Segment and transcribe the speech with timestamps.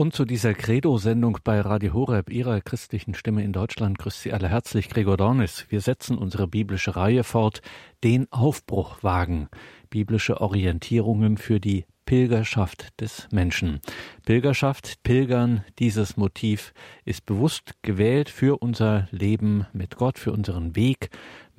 [0.00, 4.48] Und zu dieser Credo-Sendung bei Radio Horeb, Ihrer christlichen Stimme in Deutschland, grüßt Sie alle
[4.48, 5.66] herzlich Gregor Dornis.
[5.68, 7.60] Wir setzen unsere biblische Reihe fort,
[8.02, 9.50] den Aufbruchwagen,
[9.90, 13.80] biblische Orientierungen für die Pilgerschaft des Menschen.
[14.26, 16.72] Pilgerschaft, Pilgern, dieses Motiv
[17.04, 21.10] ist bewusst gewählt für unser Leben mit Gott, für unseren Weg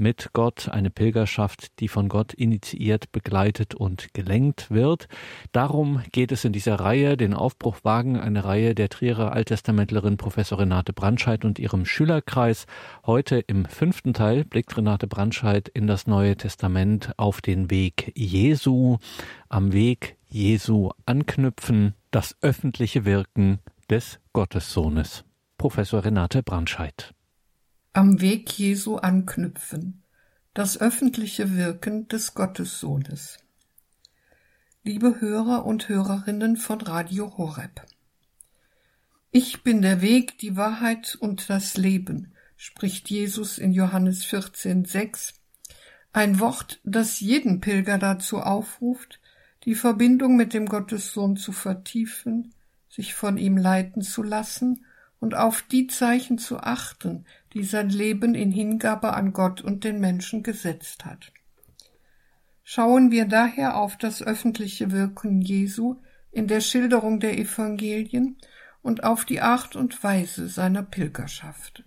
[0.01, 5.07] mit Gott, eine Pilgerschaft, die von Gott initiiert, begleitet und gelenkt wird.
[5.51, 10.91] Darum geht es in dieser Reihe, den Aufbruchwagen, eine Reihe der Trierer Alttestamentlerin Professor Renate
[10.91, 12.65] Brandscheid und ihrem Schülerkreis.
[13.05, 18.97] Heute im fünften Teil blickt Renate Brandscheid in das Neue Testament auf den Weg Jesu,
[19.49, 25.23] am Weg Jesu anknüpfen, das öffentliche Wirken des Gottessohnes.
[25.57, 27.13] Professor Renate Brandscheid
[27.93, 30.03] am Weg Jesu anknüpfen.
[30.53, 33.37] Das öffentliche Wirken des Gottessohnes.
[34.83, 37.81] Liebe Hörer und Hörerinnen von Radio Horeb.
[39.31, 45.33] Ich bin der Weg, die Wahrheit und das Leben, spricht Jesus in Johannes 14, 6.
[46.13, 49.20] Ein Wort, das jeden Pilger dazu aufruft,
[49.65, 52.53] die Verbindung mit dem Gottessohn zu vertiefen,
[52.89, 54.85] sich von ihm leiten zu lassen
[55.19, 59.99] und auf die Zeichen zu achten, die sein Leben in Hingabe an Gott und den
[59.99, 61.31] Menschen gesetzt hat.
[62.63, 65.97] Schauen wir daher auf das öffentliche Wirken Jesu
[66.31, 68.37] in der Schilderung der Evangelien
[68.81, 71.83] und auf die Art und Weise seiner Pilgerschaft.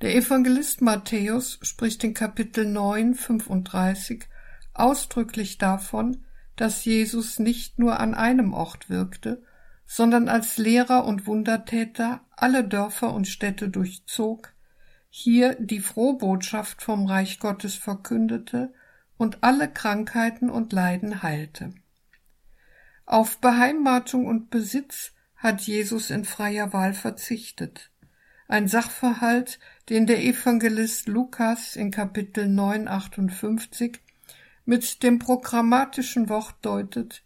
[0.00, 4.26] Der Evangelist Matthäus spricht in Kapitel 9, 35
[4.74, 6.24] ausdrücklich davon,
[6.56, 9.42] dass Jesus nicht nur an einem Ort wirkte,
[9.86, 14.52] sondern als Lehrer und Wundertäter alle Dörfer und Städte durchzog,
[15.08, 18.72] hier die Frohbotschaft vom Reich Gottes verkündete
[19.16, 21.72] und alle Krankheiten und Leiden heilte.
[23.06, 27.90] Auf Beheimatung und Besitz hat Jesus in freier Wahl verzichtet.
[28.48, 34.00] Ein Sachverhalt, den der Evangelist Lukas in Kapitel 9, 58
[34.64, 37.22] mit dem programmatischen Wort deutet,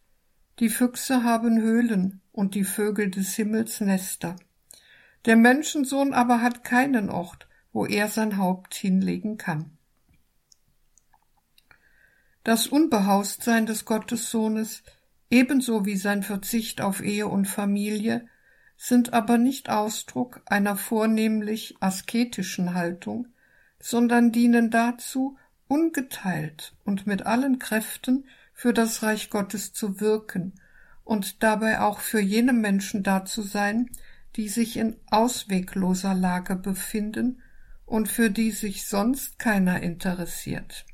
[0.59, 4.37] die Füchse haben Höhlen und die Vögel des Himmels Nester.
[5.25, 9.79] Der Menschensohn aber hat keinen Ort, wo er sein Haupt hinlegen kann.
[12.43, 14.83] Das Unbehaustsein des Gottessohnes,
[15.31, 18.27] ebenso wie sein Verzicht auf Ehe und Familie,
[18.77, 23.29] sind aber nicht Ausdruck einer vornehmlich asketischen Haltung,
[23.81, 25.37] sondern dienen dazu,
[25.69, 30.55] ungeteilt und mit allen Kräften für das Reich Gottes zu wirken
[31.05, 33.91] und dabei auch für jene Menschen da zu sein,
[34.37, 37.43] die sich in auswegloser Lage befinden
[37.87, 40.85] und für die sich sonst keiner interessiert.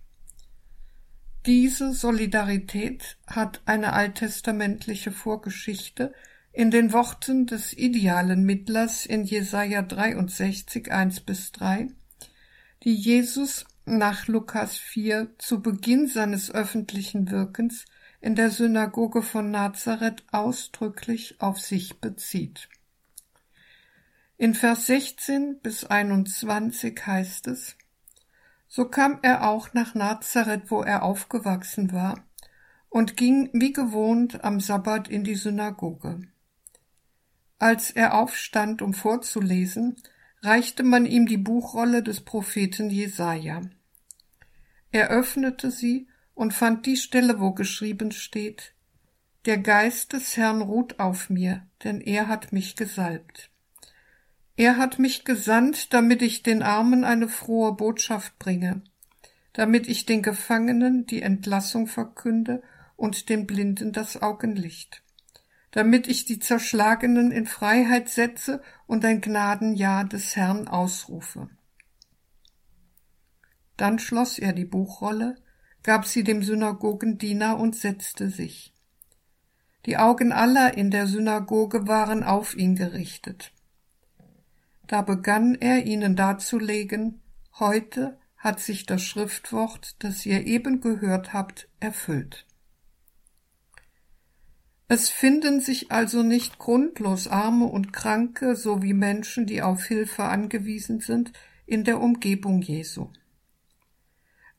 [1.46, 6.14] Diese Solidarität hat eine alttestamentliche Vorgeschichte
[6.52, 11.88] in den Worten des idealen Mittlers in Jesaja 63, 1 bis 3,
[12.84, 17.84] die Jesus nach Lukas 4 zu Beginn seines öffentlichen Wirkens
[18.20, 22.68] in der Synagoge von Nazareth ausdrücklich auf sich bezieht.
[24.38, 27.76] In Vers 16 bis 21 heißt es,
[28.66, 32.24] so kam er auch nach Nazareth, wo er aufgewachsen war,
[32.88, 36.22] und ging wie gewohnt am Sabbat in die Synagoge.
[37.58, 39.96] Als er aufstand, um vorzulesen,
[40.44, 43.62] reichte man ihm die Buchrolle des Propheten Jesaja.
[44.90, 48.74] Er öffnete sie und fand die Stelle, wo geschrieben steht,
[49.46, 53.50] Der Geist des Herrn ruht auf mir, denn er hat mich gesalbt.
[54.56, 58.82] Er hat mich gesandt, damit ich den Armen eine frohe Botschaft bringe,
[59.52, 62.62] damit ich den Gefangenen die Entlassung verkünde
[62.96, 65.02] und den Blinden das Augenlicht,
[65.74, 71.48] damit ich die Zerschlagenen in Freiheit setze und ein Gnadenjahr des Herrn ausrufe.
[73.76, 75.34] Dann schloss er die Buchrolle,
[75.82, 78.72] gab sie dem Synagogendiener und setzte sich.
[79.86, 83.52] Die Augen aller in der Synagoge waren auf ihn gerichtet.
[84.86, 87.20] Da begann er ihnen darzulegen,
[87.58, 92.46] heute hat sich das Schriftwort, das ihr eben gehört habt, erfüllt.
[94.86, 101.00] Es finden sich also nicht grundlos Arme und Kranke sowie Menschen, die auf Hilfe angewiesen
[101.00, 101.32] sind,
[101.66, 103.08] in der Umgebung Jesu.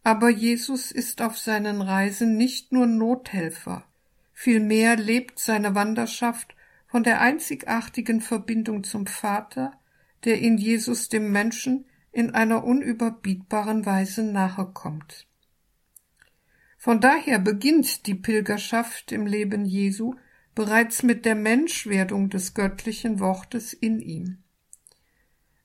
[0.04, 3.86] Aber Jesus ist auf seinen Reisen nicht nur Nothelfer,
[4.34, 6.56] vielmehr lebt seine Wanderschaft
[6.88, 9.74] von der einzigartigen Verbindung zum Vater,
[10.24, 15.28] der in Jesus dem Menschen in einer unüberbietbaren Weise nahe kommt.
[16.86, 20.14] Von daher beginnt die Pilgerschaft im Leben Jesu
[20.54, 24.44] bereits mit der Menschwerdung des göttlichen Wortes in ihm.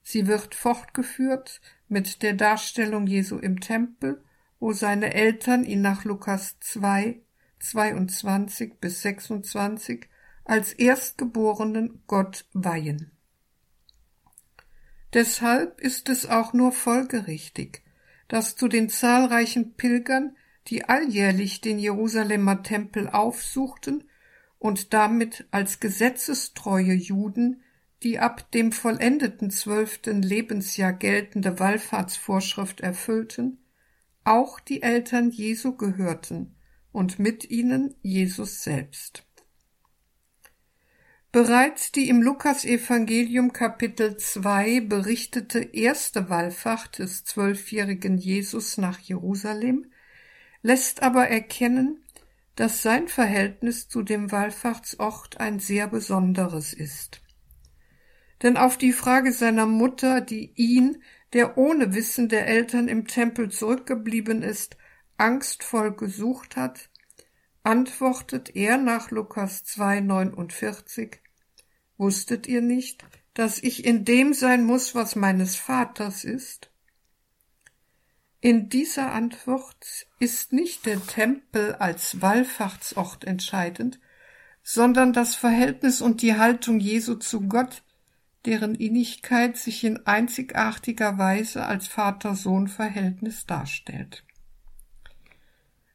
[0.01, 4.23] Sie wird fortgeführt mit der Darstellung Jesu im Tempel,
[4.59, 7.21] wo seine Eltern ihn nach Lukas 2,
[7.59, 10.07] 22 bis 26
[10.43, 13.11] als Erstgeborenen Gott weihen.
[15.13, 17.83] Deshalb ist es auch nur folgerichtig,
[18.27, 20.35] dass zu den zahlreichen Pilgern,
[20.67, 24.03] die alljährlich den Jerusalemer Tempel aufsuchten
[24.59, 27.63] und damit als gesetzestreue Juden
[28.03, 33.59] die ab dem vollendeten zwölften Lebensjahr geltende Wallfahrtsvorschrift erfüllten,
[34.23, 36.55] auch die Eltern Jesu gehörten
[36.91, 39.23] und mit ihnen Jesus selbst.
[41.31, 49.90] Bereits die im Lukasevangelium Kapitel 2 berichtete erste Wallfahrt des zwölfjährigen Jesus nach Jerusalem
[50.61, 52.03] lässt aber erkennen,
[52.55, 57.21] dass sein Verhältnis zu dem Wallfahrtsort ein sehr besonderes ist.
[58.43, 61.01] Denn auf die Frage seiner Mutter, die ihn,
[61.33, 64.77] der ohne Wissen der Eltern im Tempel zurückgeblieben ist,
[65.17, 66.89] angstvoll gesucht hat,
[67.63, 71.17] antwortet er nach Lukas 2,49
[71.97, 73.05] Wusstet ihr nicht,
[73.35, 76.70] dass ich in dem sein muss, was meines Vaters ist?
[78.43, 83.99] In dieser Antwort ist nicht der Tempel als Wallfahrtsort entscheidend,
[84.63, 87.83] sondern das Verhältnis und die Haltung Jesu zu Gott,
[88.45, 94.23] deren Innigkeit sich in einzigartiger Weise als Vater-Sohn-Verhältnis darstellt.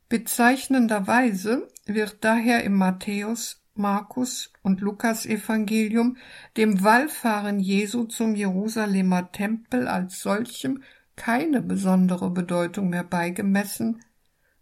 [0.08, 6.16] Bezeichnenderweise wird daher im Matthäus, Markus und Lukas Evangelium
[6.56, 10.84] dem Wallfahren Jesu zum Jerusalemer Tempel als solchem
[11.16, 14.02] keine besondere Bedeutung mehr beigemessen,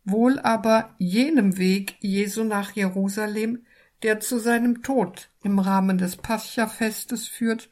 [0.05, 3.67] wohl aber jenem Weg Jesu nach Jerusalem,
[4.03, 7.69] der zu seinem Tod im Rahmen des Pascha-Festes führt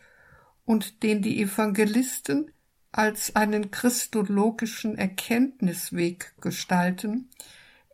[0.65, 2.51] und den die Evangelisten
[2.91, 7.31] als einen christologischen Erkenntnisweg gestalten,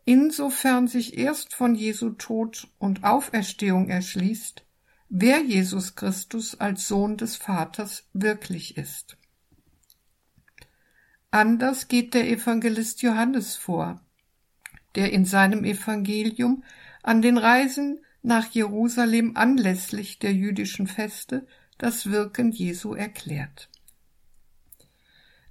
[0.05, 4.65] insofern sich erst von Jesu Tod und Auferstehung erschließt,
[5.09, 9.17] wer Jesus Christus als Sohn des Vaters wirklich ist.
[11.31, 14.01] Anders geht der Evangelist Johannes vor,
[14.95, 16.63] der in seinem Evangelium
[17.03, 21.45] an den Reisen nach Jerusalem anlässlich der jüdischen Feste
[21.77, 23.69] das Wirken Jesu erklärt.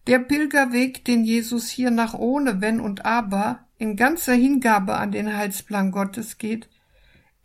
[0.08, 5.36] Der Pilgerweg, den Jesus hier nach ohne Wenn und Aber in ganzer Hingabe an den
[5.36, 6.68] Heilsplan Gottes geht,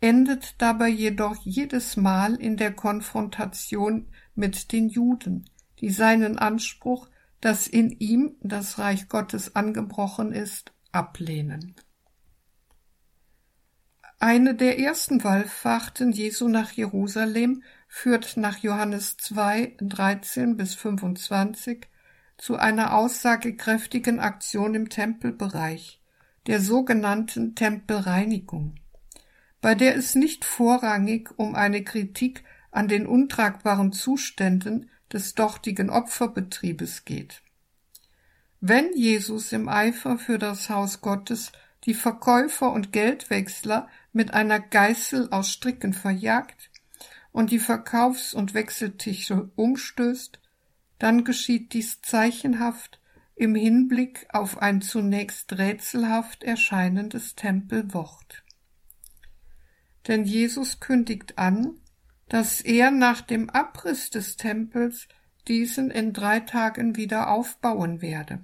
[0.00, 5.48] endet dabei jedoch jedes Mal in der Konfrontation mit den Juden,
[5.80, 7.08] die seinen Anspruch
[7.44, 11.74] dass in ihm das Reich Gottes angebrochen ist, ablehnen.
[14.18, 21.86] Eine der ersten Wallfahrten Jesu nach Jerusalem führt nach Johannes 2, 13 bis 25
[22.38, 26.00] zu einer aussagekräftigen Aktion im Tempelbereich,
[26.46, 28.76] der sogenannten Tempelreinigung,
[29.60, 37.04] bei der es nicht vorrangig um eine Kritik an den untragbaren Zuständen des dortigen Opferbetriebes
[37.04, 37.42] geht.
[38.60, 41.52] Wenn Jesus im Eifer für das Haus Gottes
[41.84, 46.70] die Verkäufer und Geldwechsler mit einer Geißel aus Stricken verjagt
[47.30, 50.38] und die Verkaufs- und Wechseltische umstößt,
[50.98, 53.00] dann geschieht dies zeichenhaft
[53.36, 58.44] im Hinblick auf ein zunächst rätselhaft erscheinendes Tempelwort.
[60.06, 61.80] Denn Jesus kündigt an,
[62.28, 65.08] dass er nach dem Abriss des Tempels
[65.46, 68.40] diesen in drei Tagen wieder aufbauen werde.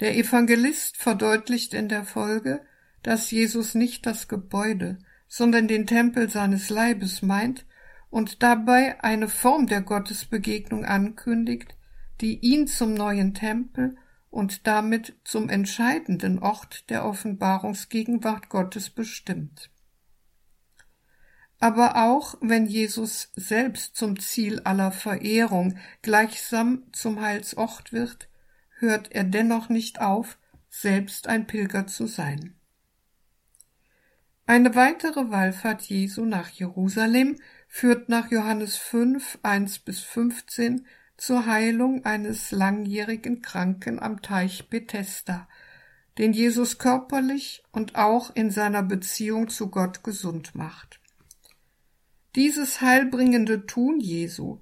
[0.00, 2.60] Der Evangelist verdeutlicht in der Folge,
[3.02, 4.98] dass Jesus nicht das Gebäude,
[5.28, 7.64] sondern den Tempel seines Leibes meint
[8.10, 11.76] und dabei eine Form der Gottesbegegnung ankündigt,
[12.20, 13.96] die ihn zum neuen Tempel
[14.30, 19.70] und damit zum entscheidenden Ort der Offenbarungsgegenwart Gottes bestimmt.
[21.66, 28.28] Aber auch wenn Jesus selbst zum Ziel aller Verehrung gleichsam zum Heilsort wird,
[28.78, 30.38] hört er dennoch nicht auf,
[30.70, 32.54] selbst ein Pilger zu sein.
[34.46, 37.34] Eine weitere Wallfahrt Jesu nach Jerusalem
[37.66, 45.48] führt nach Johannes 5, 1 bis 15 zur Heilung eines langjährigen Kranken am Teich Bethesda,
[46.16, 51.00] den Jesus körperlich und auch in seiner Beziehung zu Gott gesund macht.
[52.36, 54.60] Dieses heilbringende Tun Jesu,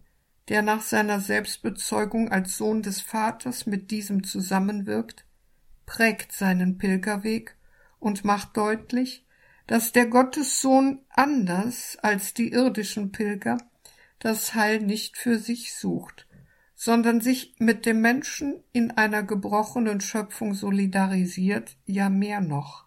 [0.48, 5.26] der nach seiner Selbstbezeugung als Sohn des Vaters mit diesem zusammenwirkt,
[5.84, 7.56] prägt seinen Pilgerweg
[7.98, 9.26] und macht deutlich,
[9.66, 13.58] dass der Gottessohn anders als die irdischen Pilger
[14.20, 16.28] das Heil nicht für sich sucht,
[16.76, 22.86] sondern sich mit dem Menschen in einer gebrochenen Schöpfung solidarisiert, ja mehr noch.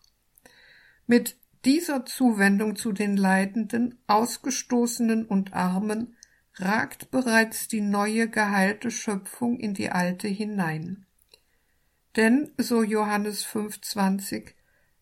[1.08, 1.36] Mit
[1.68, 6.16] dieser Zuwendung zu den Leidenden, Ausgestoßenen und Armen
[6.56, 11.06] ragt bereits die neue geheilte Schöpfung in die alte hinein.
[12.16, 14.54] Denn, so Johannes 5,20,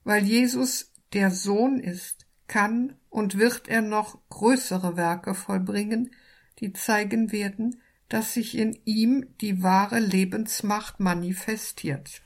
[0.04, 6.16] weil Jesus der Sohn ist, kann und wird er noch größere Werke vollbringen,
[6.58, 7.80] die zeigen werden,
[8.10, 12.24] dass sich in ihm die wahre Lebensmacht manifestiert.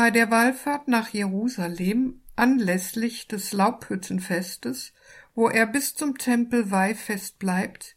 [0.00, 4.94] Bei der Wallfahrt nach Jerusalem anlässlich des Laubhüttenfestes,
[5.34, 7.96] wo er bis zum Tempel Weihfest bleibt,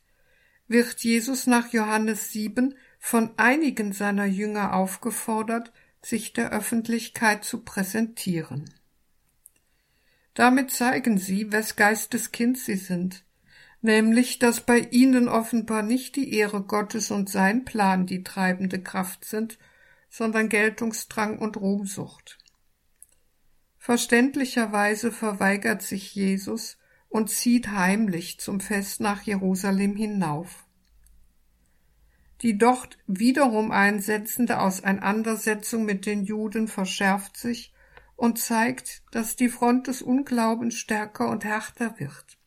[0.68, 8.70] wird Jesus nach Johannes 7 von einigen seiner Jünger aufgefordert, sich der Öffentlichkeit zu präsentieren.
[10.34, 13.24] Damit zeigen sie, wes Geistes Kind sie sind,
[13.82, 19.24] nämlich, dass bei ihnen offenbar nicht die Ehre Gottes und sein Plan die treibende Kraft
[19.24, 19.58] sind,
[20.14, 22.38] sondern Geltungsdrang und Ruhmsucht.
[23.80, 26.78] Verständlicherweise verweigert sich Jesus
[27.10, 30.68] und zieht heimlich zum Fest nach Jerusalem hinauf.
[32.44, 37.74] Die dort wiederum einsetzende Auseinandersetzung mit den Juden verschärft sich
[38.16, 42.38] und zeigt, dass die Front des Unglaubens stärker und härter wird.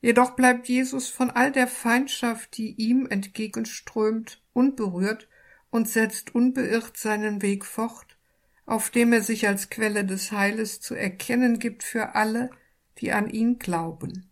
[0.00, 5.26] Jedoch bleibt Jesus von all der Feindschaft, die ihm entgegenströmt, unberührt
[5.74, 8.16] und setzt unbeirrt seinen Weg fort,
[8.64, 12.50] auf dem er sich als Quelle des Heiles zu erkennen gibt für alle,
[12.98, 14.30] die an ihn glauben.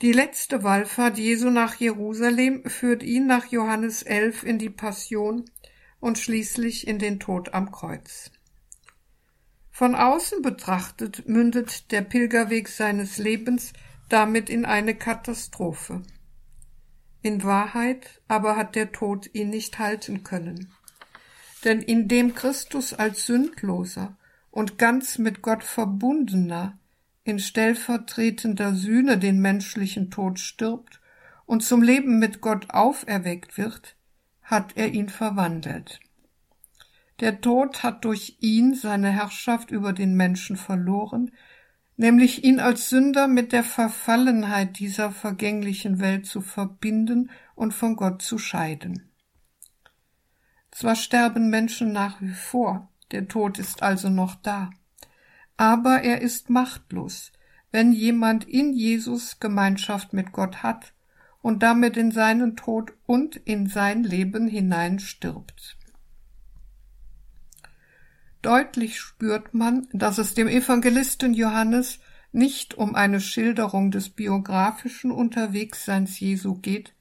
[0.00, 5.44] Die letzte Wallfahrt Jesu nach Jerusalem führt ihn nach Johannes 11 in die Passion
[6.00, 8.30] und schließlich in den Tod am Kreuz.
[9.70, 13.74] Von außen betrachtet mündet der Pilgerweg seines Lebens
[14.08, 16.02] damit in eine Katastrophe.
[17.26, 20.72] In Wahrheit aber hat der Tod ihn nicht halten können.
[21.64, 24.16] Denn indem Christus als sündloser
[24.52, 26.78] und ganz mit Gott verbundener
[27.24, 31.00] in stellvertretender Sühne den menschlichen Tod stirbt
[31.46, 33.96] und zum Leben mit Gott auferweckt wird,
[34.42, 35.98] hat er ihn verwandelt.
[37.18, 41.32] Der Tod hat durch ihn seine Herrschaft über den Menschen verloren,
[41.96, 48.22] nämlich ihn als Sünder mit der Verfallenheit dieser vergänglichen Welt zu verbinden und von Gott
[48.22, 49.10] zu scheiden.
[50.70, 54.70] Zwar sterben Menschen nach wie vor, der Tod ist also noch da,
[55.56, 57.32] aber er ist machtlos,
[57.72, 60.92] wenn jemand in Jesus Gemeinschaft mit Gott hat
[61.40, 65.78] und damit in seinen Tod und in sein Leben hinein stirbt.
[68.46, 71.98] Deutlich spürt man, dass es dem Evangelisten Johannes
[72.30, 76.94] nicht um eine Schilderung des biografischen Unterwegsseins Jesu geht,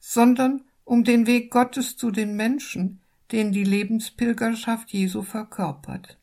[0.00, 6.16] sondern um den Weg Gottes zu den Menschen, den die Lebenspilgerschaft Jesu verkörpert.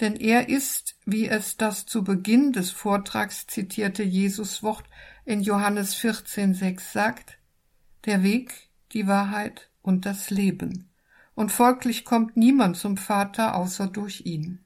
[0.00, 4.84] Denn er ist, wie es das zu Beginn des Vortrags zitierte Jesuswort
[5.26, 7.36] in Johannes 14,6 sagt,
[8.06, 10.88] der Weg, die Wahrheit und das Leben,
[11.34, 14.64] und folglich kommt niemand zum Vater außer durch ihn.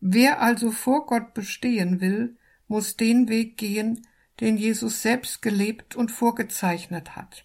[0.00, 2.36] Wer also vor Gott bestehen will,
[2.68, 4.06] muss den Weg gehen,
[4.40, 7.44] den Jesus selbst gelebt und vorgezeichnet hat.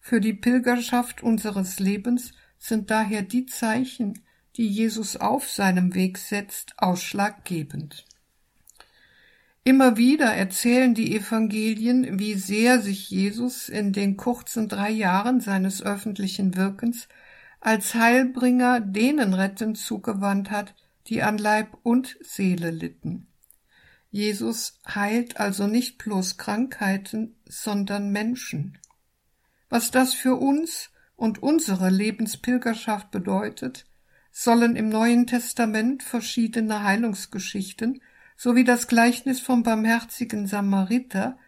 [0.00, 4.24] Für die Pilgerschaft unseres Lebens sind daher die Zeichen,
[4.56, 8.04] die Jesus auf seinem Weg setzt, ausschlaggebend.
[9.66, 15.82] Immer wieder erzählen die Evangelien, wie sehr sich Jesus in den kurzen drei Jahren seines
[15.82, 17.08] öffentlichen Wirkens
[17.60, 20.74] als Heilbringer denen rettend zugewandt hat,
[21.06, 23.26] die an Leib und Seele litten.
[24.10, 28.76] Jesus heilt also nicht bloß Krankheiten, sondern Menschen.
[29.70, 33.86] Was das für uns und unsere Lebenspilgerschaft bedeutet,
[34.30, 38.02] sollen im Neuen Testament verschiedene Heilungsgeschichten
[38.44, 41.38] sowie das Gleichnis vom barmherzigen Samariter,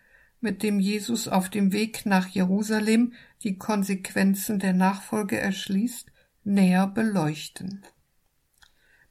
[0.41, 3.13] mit dem Jesus auf dem Weg nach Jerusalem
[3.43, 6.11] die Konsequenzen der Nachfolge erschließt,
[6.43, 7.85] näher beleuchten.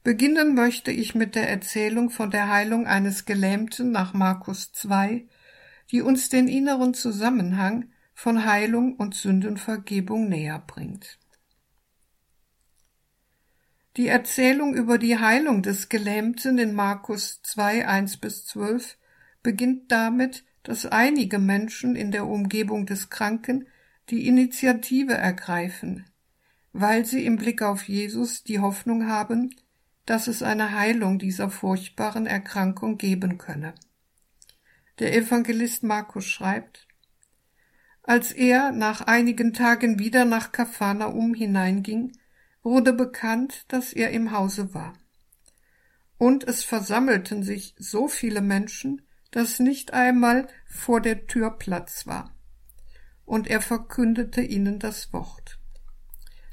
[0.04, 5.28] Beginnen möchte ich mit der Erzählung von der Heilung eines Gelähmten nach Markus 2,
[5.92, 11.20] die uns den inneren Zusammenhang von Heilung und Sündenvergebung näher bringt.
[13.98, 18.98] Die Erzählung über die Heilung des Gelähmten in Markus 2, 1 bis 12
[19.42, 23.68] beginnt damit, dass einige Menschen in der Umgebung des Kranken
[24.10, 26.06] die Initiative ergreifen.
[26.78, 29.56] weil sie im Blick auf Jesus die Hoffnung haben,
[30.06, 33.74] dass es eine Heilung dieser furchtbaren Erkrankung geben könne.
[35.00, 36.86] Der Evangelist Markus schreibt,
[38.04, 42.12] als er nach einigen Tagen wieder nach Kapharnaum hineinging,
[42.66, 44.94] wurde bekannt, dass er im Hause war.
[46.18, 52.36] Und es versammelten sich so viele Menschen, dass nicht einmal vor der Tür Platz war.
[53.24, 55.60] Und er verkündete ihnen das Wort.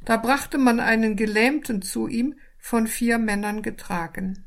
[0.05, 4.45] Da brachte man einen Gelähmten zu ihm, von vier Männern getragen.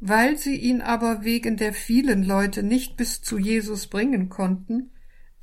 [0.00, 4.90] Weil sie ihn aber wegen der vielen Leute nicht bis zu Jesus bringen konnten,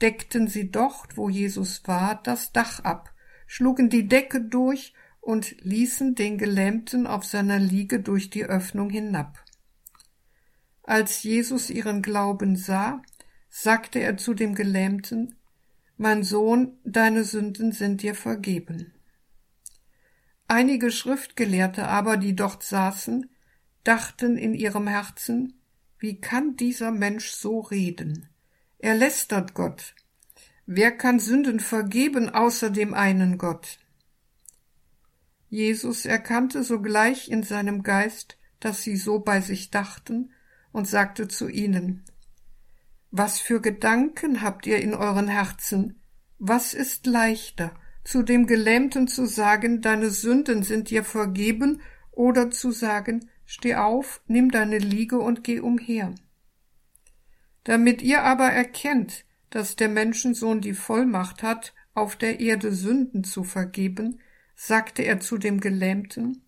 [0.02, 3.14] deckten sie dort, wo Jesus war, das Dach ab,
[3.48, 9.44] schlugen die Decke durch und ließen den Gelähmten auf seiner Liege durch die Öffnung hinab.
[10.84, 13.02] Als Jesus ihren Glauben sah,
[13.50, 15.36] sagte er zu dem Gelähmten,
[15.98, 18.94] Mein Sohn, deine Sünden sind dir vergeben.
[20.48, 23.30] Einige Schriftgelehrte aber, die dort saßen,
[23.84, 25.60] dachten in ihrem Herzen,
[26.00, 28.30] wie kann dieser Mensch so reden?
[28.78, 29.96] Er lästert Gott.
[30.70, 33.80] Wer kann Sünden vergeben außer dem einen Gott?
[35.50, 40.34] Jesus erkannte sogleich in seinem Geist, dass sie so bei sich dachten,
[40.74, 42.04] und sagte zu ihnen
[43.12, 46.02] Was für Gedanken habt ihr in euren Herzen?
[46.38, 47.72] Was ist leichter,
[48.04, 51.82] zu dem Gelähmten zu sagen, deine Sünden sind dir vergeben,
[52.12, 56.14] oder zu sagen, steh auf, nimm deine Liege und geh umher.
[57.64, 59.24] Damit ihr aber erkennt,
[59.58, 64.20] dass der Menschensohn die Vollmacht hat, auf der Erde Sünden zu vergeben,
[64.54, 66.44] sagte er zu dem Gelähmten,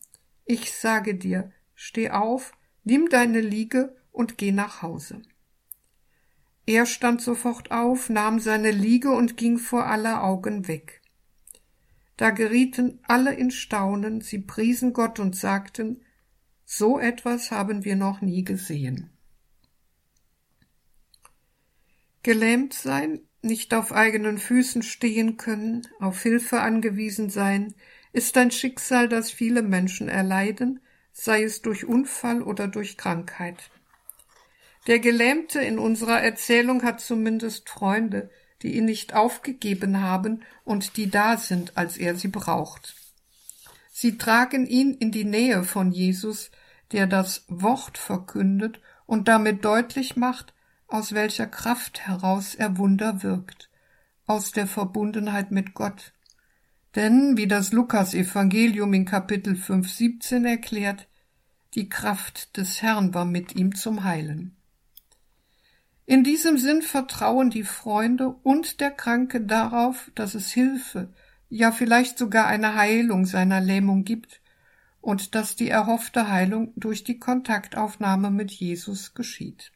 [0.45, 2.51] ich sage dir, steh auf,
[2.83, 5.23] nimm deine Liege und geh nach Hause.
[6.67, 11.01] Er stand sofort auf, nahm seine Liege und ging vor aller Augen weg.
[12.15, 16.03] Da gerieten alle in Staunen, sie priesen Gott und sagten,
[16.63, 19.09] so etwas haben wir noch nie gesehen.
[22.23, 27.73] Gelähmt sein, nicht auf eigenen Füßen stehen können, auf Hilfe angewiesen sein,
[28.11, 30.81] ist ein Schicksal, das viele Menschen erleiden,
[31.13, 33.69] sei es durch Unfall oder durch Krankheit.
[34.87, 38.29] Der Gelähmte in unserer Erzählung hat zumindest Freunde,
[38.61, 42.95] die ihn nicht aufgegeben haben und die da sind, als er sie braucht.
[43.91, 46.51] Sie tragen ihn in die Nähe von Jesus,
[46.91, 50.53] der das Wort verkündet und damit deutlich macht,
[50.89, 53.69] aus welcher Kraft heraus er Wunder wirkt,
[54.25, 56.13] aus der Verbundenheit mit Gott.
[56.95, 61.07] Denn, wie das Lukas-Evangelium in Kapitel 5, 17 erklärt,
[61.75, 64.55] die Kraft des Herrn war mit ihm zum Heilen.
[66.07, 71.13] In diesem Sinn vertrauen die Freunde und der Kranke darauf, dass es Hilfe,
[71.49, 74.41] ja vielleicht sogar eine Heilung seiner Lähmung gibt
[75.01, 79.71] und dass die erhoffte Heilung durch die Kontaktaufnahme mit Jesus geschieht.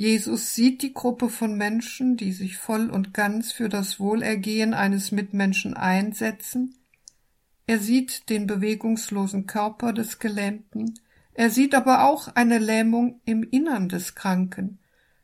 [0.00, 5.12] Jesus sieht die Gruppe von Menschen, die sich voll und ganz für das Wohlergehen eines
[5.12, 6.78] Mitmenschen einsetzen.
[7.66, 10.98] Er sieht den bewegungslosen Körper des Gelähmten,
[11.34, 14.78] er sieht aber auch eine Lähmung im Innern des Kranken,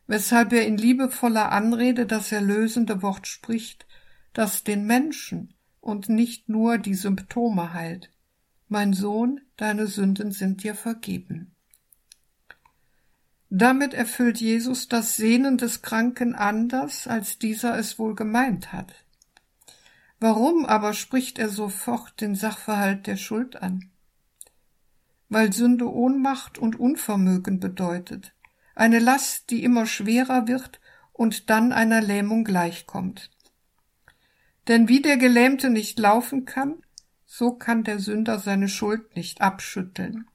[0.09, 3.87] weshalb er in liebevoller Anrede das erlösende Wort spricht,
[4.35, 8.11] das den Menschen und nicht nur die Symptome heilt.
[8.69, 11.56] Mein Sohn, deine Sünden sind dir vergeben.
[13.49, 18.93] Damit erfüllt Jesus das Sehnen des Kranken anders, als dieser es wohl gemeint hat.
[20.19, 23.91] Warum aber spricht er sofort den Sachverhalt der Schuld an?
[25.29, 28.33] weil Sünde Ohnmacht und Unvermögen bedeutet,
[28.75, 30.81] eine Last, die immer schwerer wird
[31.13, 33.31] und dann einer Lähmung gleichkommt.
[34.69, 36.83] Denn wie der Gelähmte nicht laufen kann,
[37.25, 40.27] so kann der Sünder seine Schuld nicht abschütteln.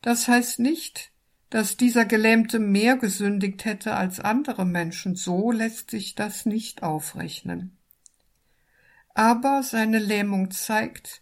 [0.00, 1.11] Das heißt nicht,
[1.52, 7.76] dass dieser Gelähmte mehr gesündigt hätte als andere Menschen, so lässt sich das nicht aufrechnen.
[9.12, 11.20] Aber seine Lähmung zeigt,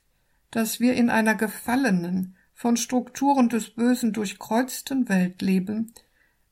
[0.53, 5.93] dass wir in einer gefallenen, von Strukturen des Bösen durchkreuzten Welt leben,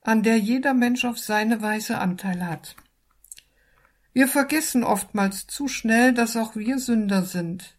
[0.01, 2.75] an der jeder Mensch auf seine Weise Anteil hat.
[4.13, 7.79] Wir vergessen oftmals zu schnell, dass auch wir Sünder sind.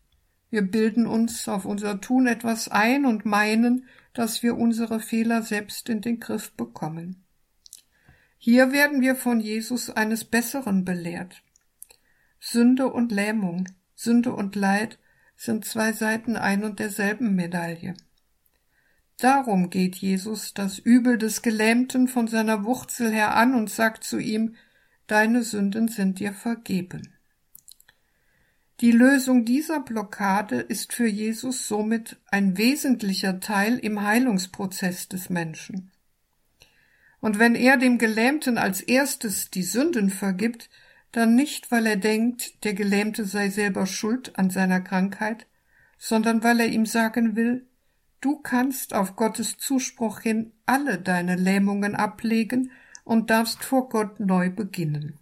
[0.50, 5.90] Wir bilden uns auf unser Tun etwas ein und meinen, dass wir unsere Fehler selbst
[5.90, 7.24] in den Griff bekommen.
[8.38, 11.44] Hier werden wir von Jesus eines Besseren belehrt.
[12.40, 14.98] Sünde und Lähmung, Sünde und Leid
[15.36, 17.96] sind zwei Seiten ein und derselben Medaille.
[19.18, 24.18] Darum geht Jesus das Übel des Gelähmten von seiner Wurzel her an und sagt zu
[24.18, 24.56] ihm,
[25.08, 27.14] Deine Sünden sind dir vergeben.
[28.82, 35.92] Die Lösung dieser Blockade ist für Jesus somit ein wesentlicher Teil im Heilungsprozess des Menschen.
[37.20, 40.70] Und wenn er dem Gelähmten als erstes die Sünden vergibt,
[41.12, 45.46] dann nicht, weil er denkt, der Gelähmte sei selber schuld an seiner Krankheit,
[45.98, 47.66] sondern weil er ihm sagen will,
[48.22, 52.72] du kannst auf Gottes Zuspruch hin alle deine Lähmungen ablegen
[53.04, 55.20] und darfst vor Gott neu beginnen.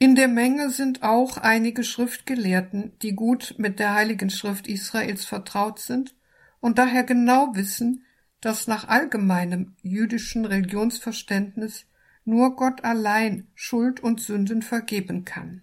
[0.00, 5.80] In der Menge sind auch einige Schriftgelehrten, die gut mit der Heiligen Schrift Israels vertraut
[5.80, 6.14] sind
[6.60, 8.04] und daher genau wissen,
[8.40, 11.86] dass nach allgemeinem jüdischen Religionsverständnis
[12.24, 15.62] nur Gott allein Schuld und Sünden vergeben kann.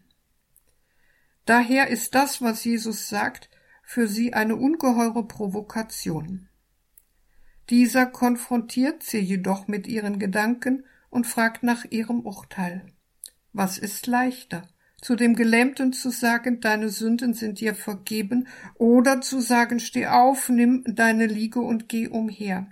[1.45, 3.49] Daher ist das, was Jesus sagt,
[3.83, 6.49] für sie eine ungeheure Provokation.
[7.69, 12.85] Dieser konfrontiert sie jedoch mit ihren Gedanken und fragt nach ihrem Urteil.
[13.57, 14.67] Was ist leichter?
[14.99, 20.49] Zu dem Gelähmten zu sagen, deine Sünden sind dir vergeben, oder zu sagen, steh auf,
[20.49, 22.67] nimm deine Liege und geh umher.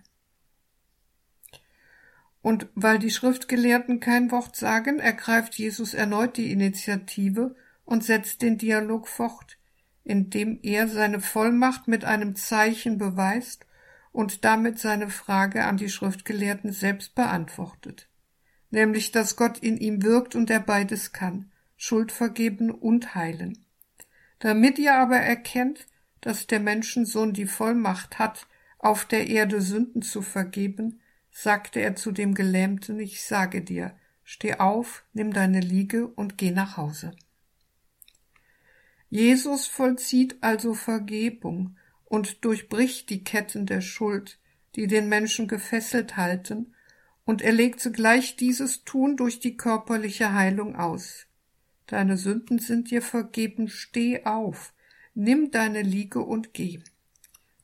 [2.41, 8.57] Und weil die Schriftgelehrten kein Wort sagen, ergreift Jesus erneut die Initiative und setzt den
[8.57, 9.57] Dialog fort,
[10.03, 13.65] indem er seine Vollmacht mit einem Zeichen beweist
[14.11, 18.09] und damit seine Frage an die Schriftgelehrten selbst beantwortet
[18.73, 23.63] nämlich dass Gott in ihm wirkt und er beides kann, Schuld vergeben und heilen.
[24.39, 25.85] Damit ihr aber erkennt,
[26.21, 28.47] dass der Menschensohn die Vollmacht hat,
[28.79, 34.55] auf der Erde Sünden zu vergeben, sagte er zu dem Gelähmten, ich sage dir, steh
[34.55, 37.15] auf, nimm deine Liege und geh nach Hause.
[39.09, 44.39] Jesus vollzieht also Vergebung und durchbricht die Ketten der Schuld,
[44.75, 46.72] die den Menschen gefesselt halten
[47.25, 51.25] und er legt zugleich dieses Tun durch die körperliche Heilung aus.
[51.87, 54.73] Deine Sünden sind dir vergeben, steh auf,
[55.13, 56.79] nimm deine Liege und geh.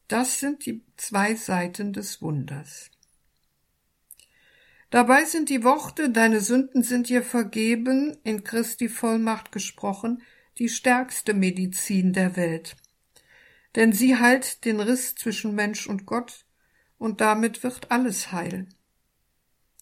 [0.07, 2.89] Das sind die zwei Seiten des Wunders.
[4.89, 10.23] Dabei sind die Worte, deine Sünden sind dir vergeben, in Christi Vollmacht gesprochen,
[10.57, 12.75] die stärkste Medizin der Welt.
[13.75, 16.45] Denn sie heilt den Riss zwischen Mensch und Gott,
[16.97, 18.67] und damit wird alles heil.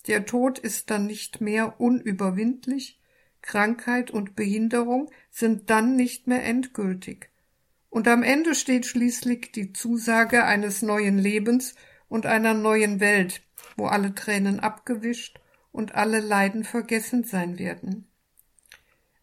[0.07, 2.99] Der Tod ist dann nicht mehr unüberwindlich,
[3.41, 7.29] Krankheit und Behinderung sind dann nicht mehr endgültig.
[7.89, 11.75] Und am Ende steht schließlich die Zusage eines neuen Lebens
[12.09, 13.41] und einer neuen Welt,
[13.75, 15.39] wo alle Tränen abgewischt
[15.71, 18.07] und alle Leiden vergessen sein werden.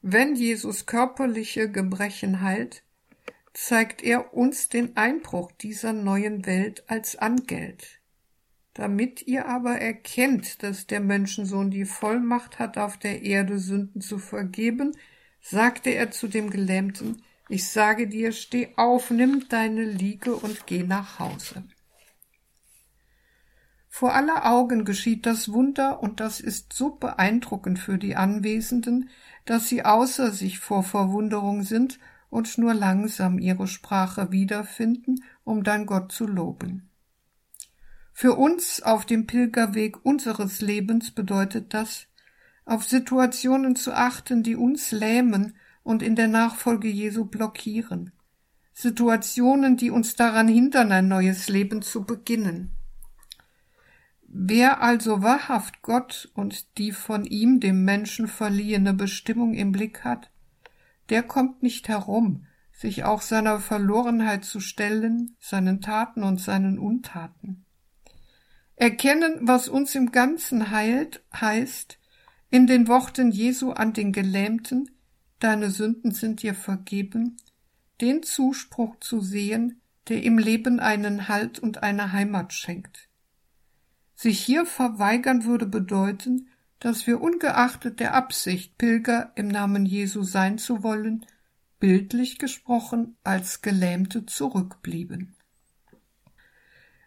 [0.03, 2.83] Wenn Jesus körperliche Gebrechen heilt,
[3.55, 8.01] zeigt er uns den Einbruch dieser neuen Welt als Angeld.
[8.75, 14.19] Damit ihr aber erkennt, dass der Menschensohn die Vollmacht hat, auf der Erde Sünden zu
[14.19, 14.97] vergeben,
[15.41, 20.83] sagte er zu dem Gelähmten, ich sage dir, steh auf, nimm deine Liege und geh
[20.83, 21.63] nach Hause.
[23.89, 29.09] Vor aller Augen geschieht das Wunder, und das ist so beeindruckend für die Anwesenden,
[29.45, 35.87] dass sie außer sich vor Verwunderung sind und nur langsam ihre Sprache wiederfinden, um dann
[35.87, 36.91] Gott zu loben.
[38.17, 42.07] Für uns auf dem Pilgerweg unseres Lebens bedeutet das,
[42.65, 48.13] auf Situationen zu achten, die uns lähmen und in der Nachfolge Jesu blockieren.
[48.73, 52.71] Situationen, die uns daran hindern, ein neues Leben zu beginnen.
[54.29, 60.31] Wer also wahrhaft Gott und die von ihm dem Menschen verliehene Bestimmung im Blick hat,
[61.09, 67.64] der kommt nicht herum, sich auch seiner Verlorenheit zu stellen, seinen Taten und seinen Untaten.
[68.77, 71.99] Erkennen, was uns im Ganzen heilt, heißt,
[72.51, 74.91] in den Worten Jesu an den Gelähmten,
[75.39, 77.37] deine Sünden sind dir vergeben,
[78.01, 83.09] den Zuspruch zu sehen, der im Leben einen Halt und eine Heimat schenkt.
[84.15, 86.49] Sich hier verweigern würde bedeuten,
[86.81, 91.25] dass wir ungeachtet der Absicht, Pilger im Namen Jesu sein zu wollen,
[91.81, 95.35] bildlich gesprochen als Gelähmte zurückblieben.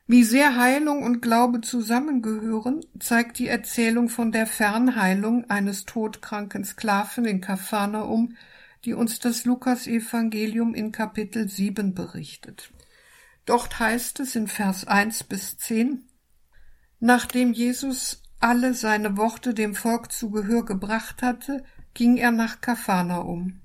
[0.10, 7.26] Wie sehr Heilung und Glaube zusammengehören, zeigt die Erzählung von der Fernheilung eines todkranken Sklaven
[7.26, 8.38] in Kapharnaum,
[8.86, 12.72] die uns das Lukas-Evangelium in Kapitel 7 berichtet.
[13.46, 16.06] Dort heißt es in Vers 1 bis 10,
[17.02, 23.60] Nachdem Jesus alle seine Worte dem Volk zu Gehör gebracht hatte, ging er nach Kapharnaum.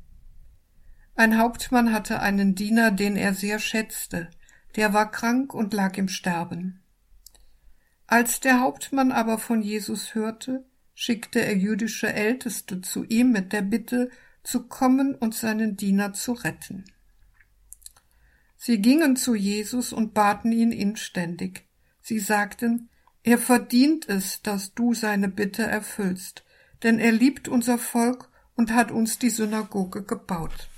[1.14, 4.28] Ein Hauptmann hatte einen Diener, den er sehr schätzte,
[4.76, 6.82] der war krank und lag im Sterben.
[8.06, 13.62] Als der Hauptmann aber von Jesus hörte, schickte er jüdische Älteste zu ihm mit der
[13.62, 14.10] Bitte,
[14.42, 16.84] zu kommen und seinen Diener zu retten.
[18.56, 21.64] Sie gingen zu Jesus und baten ihn inständig.
[22.00, 22.90] Sie sagten,
[23.22, 26.44] er verdient es, dass du seine Bitte erfüllst,
[26.82, 30.68] denn er liebt unser Volk und hat uns die Synagoge gebaut.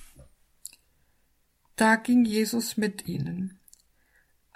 [1.76, 3.59] Da ging Jesus mit ihnen.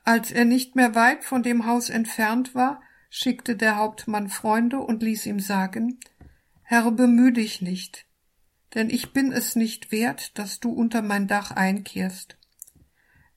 [0.09, 5.03] Als er nicht mehr weit von dem Haus entfernt war, schickte der Hauptmann Freunde und
[5.03, 6.01] ließ ihm sagen,
[6.63, 8.07] Herr, bemüh dich nicht,
[8.73, 12.39] denn ich bin es nicht wert, dass du unter mein Dach einkehrst.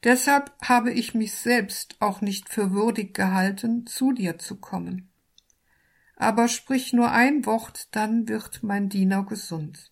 [0.05, 5.11] Deshalb habe ich mich selbst auch nicht für würdig gehalten, zu dir zu kommen.
[6.15, 9.91] Aber sprich nur ein Wort, dann wird mein Diener gesund.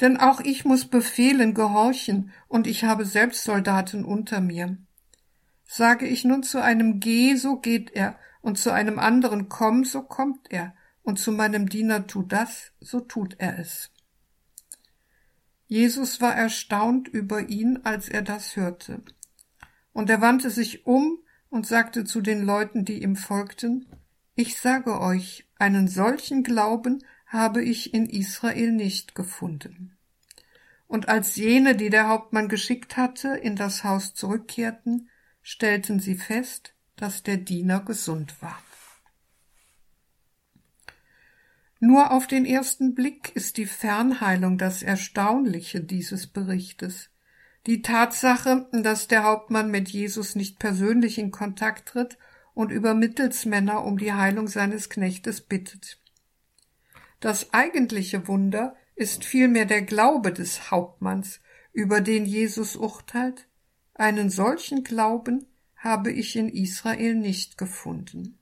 [0.00, 4.78] Denn auch ich muss Befehlen gehorchen, und ich habe selbst Soldaten unter mir.
[5.74, 10.02] Sage ich nun zu einem Geh, so geht er, und zu einem anderen Komm, so
[10.02, 13.90] kommt er, und zu meinem Diener tu das, so tut er es.
[15.68, 19.00] Jesus war erstaunt über ihn, als er das hörte.
[19.94, 23.86] Und er wandte sich um und sagte zu den Leuten, die ihm folgten,
[24.34, 29.96] Ich sage euch, einen solchen Glauben habe ich in Israel nicht gefunden.
[30.86, 35.08] Und als jene, die der Hauptmann geschickt hatte, in das Haus zurückkehrten,
[35.42, 38.62] stellten sie fest, dass der Diener gesund war.
[41.80, 47.10] Nur auf den ersten Blick ist die Fernheilung das Erstaunliche dieses Berichtes.
[47.66, 52.18] Die Tatsache, dass der Hauptmann mit Jesus nicht persönlich in Kontakt tritt
[52.54, 56.00] und über Mittelsmänner um die Heilung seines Knechtes bittet.
[57.18, 61.40] Das eigentliche Wunder ist vielmehr der Glaube des Hauptmanns,
[61.72, 63.48] über den Jesus urteilt.
[64.02, 68.36] Einen solchen Glauben habe ich in Israel nicht gefunden.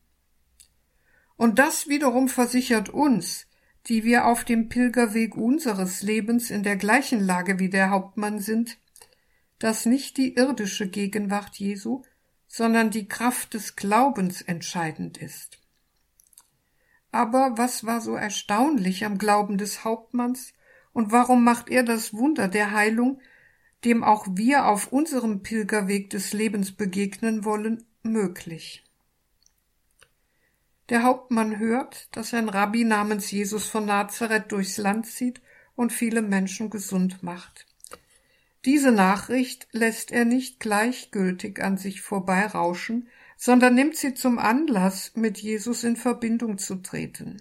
[1.36, 3.46] Und das wiederum versichert uns,
[3.86, 8.78] die wir auf dem Pilgerweg unseres Lebens in der gleichen Lage wie der Hauptmann sind,
[9.58, 12.04] dass nicht die irdische Gegenwart Jesu,
[12.46, 15.58] sondern die Kraft des Glaubens entscheidend ist.
[17.12, 20.54] Aber was war so erstaunlich am Glauben des Hauptmanns
[20.94, 23.20] und warum macht er das Wunder der Heilung,
[23.84, 28.84] dem auch wir auf unserem Pilgerweg des Lebens begegnen wollen, möglich?
[30.90, 35.40] Der Hauptmann hört, dass ein Rabbi namens Jesus von Nazareth durchs Land zieht
[35.76, 37.66] und viele Menschen gesund macht.
[38.64, 45.38] Diese Nachricht lässt er nicht gleichgültig an sich vorbeirauschen, sondern nimmt sie zum Anlass, mit
[45.38, 47.40] Jesus in Verbindung zu treten.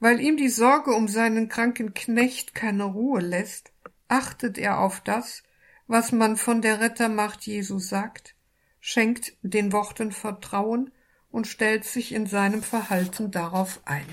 [0.00, 3.72] Weil ihm die Sorge um seinen kranken Knecht keine Ruhe lässt,
[4.08, 5.42] achtet er auf das,
[5.86, 8.34] was man von der Rettermacht Jesu sagt,
[8.80, 10.90] schenkt den Worten Vertrauen
[11.30, 14.06] und stellt sich in seinem Verhalten darauf ein.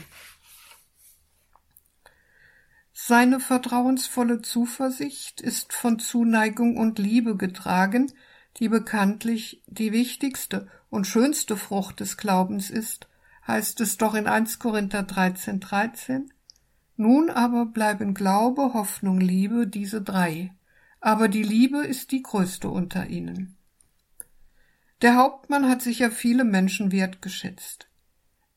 [2.92, 8.14] Seine vertrauensvolle Zuversicht ist von Zuneigung und Liebe getragen,
[8.58, 13.08] die bekanntlich die wichtigste und schönste Frucht des Glaubens ist,
[13.48, 16.34] heißt es doch in 1 Korinther 13, 13.
[16.96, 20.54] Nun aber bleiben Glaube, Hoffnung, Liebe, diese drei.
[21.00, 23.58] Aber die Liebe ist die größte unter ihnen.
[25.02, 27.90] Der Hauptmann hat sicher viele Menschen wertgeschätzt.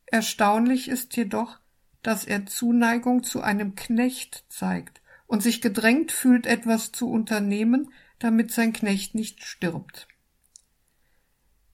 [0.06, 1.58] Erstaunlich ist jedoch,
[2.02, 8.52] dass er Zuneigung zu einem Knecht zeigt und sich gedrängt fühlt, etwas zu unternehmen, damit
[8.52, 10.06] sein Knecht nicht stirbt.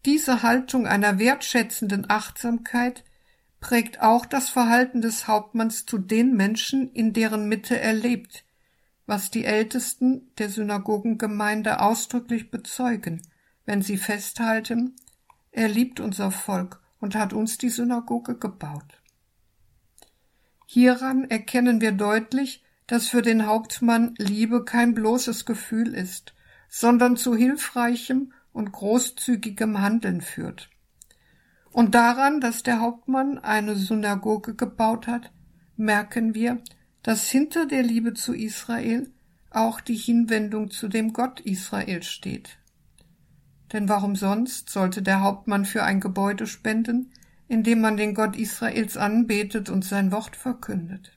[0.06, 3.04] Diese Haltung einer wertschätzenden Achtsamkeit
[3.62, 8.44] prägt auch das Verhalten des Hauptmanns zu den Menschen, in deren Mitte er lebt,
[9.06, 13.22] was die Ältesten der Synagogengemeinde ausdrücklich bezeugen
[13.64, 14.96] wenn sie festhalten,
[15.50, 19.00] er liebt unser Volk und hat uns die Synagoge gebaut.
[20.66, 26.34] Hieran erkennen wir deutlich, dass für den Hauptmann Liebe kein bloßes Gefühl ist,
[26.68, 30.70] sondern zu hilfreichem und großzügigem Handeln führt.
[31.72, 35.32] Und daran, dass der Hauptmann eine Synagoge gebaut hat,
[35.76, 36.62] merken wir,
[37.02, 39.10] dass hinter der Liebe zu Israel
[39.50, 42.58] auch die Hinwendung zu dem Gott Israel steht.
[43.72, 47.10] Denn warum sonst sollte der Hauptmann für ein Gebäude spenden,
[47.48, 51.12] in dem man den Gott Israels anbetet und sein Wort verkündet?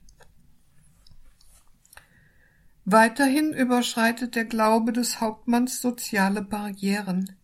[2.85, 7.35] Weiterhin überschreitet der Glaube des Hauptmanns soziale Barrieren.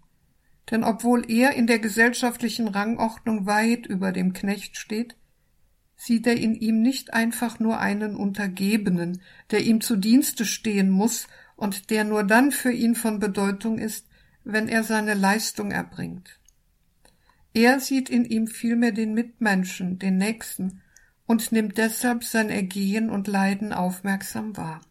[0.69, 5.15] Denn obwohl er in der gesellschaftlichen Rangordnung weit über dem Knecht steht,
[5.95, 9.21] sieht er in ihm nicht einfach nur einen Untergebenen,
[9.51, 14.07] der ihm zu Dienste stehen muss und der nur dann für ihn von Bedeutung ist,
[14.43, 16.39] wenn er seine Leistung erbringt.
[17.53, 20.81] Er sieht in ihm vielmehr den Mitmenschen, den Nächsten,
[21.25, 24.81] und nimmt deshalb sein Ergehen und Leiden aufmerksam wahr.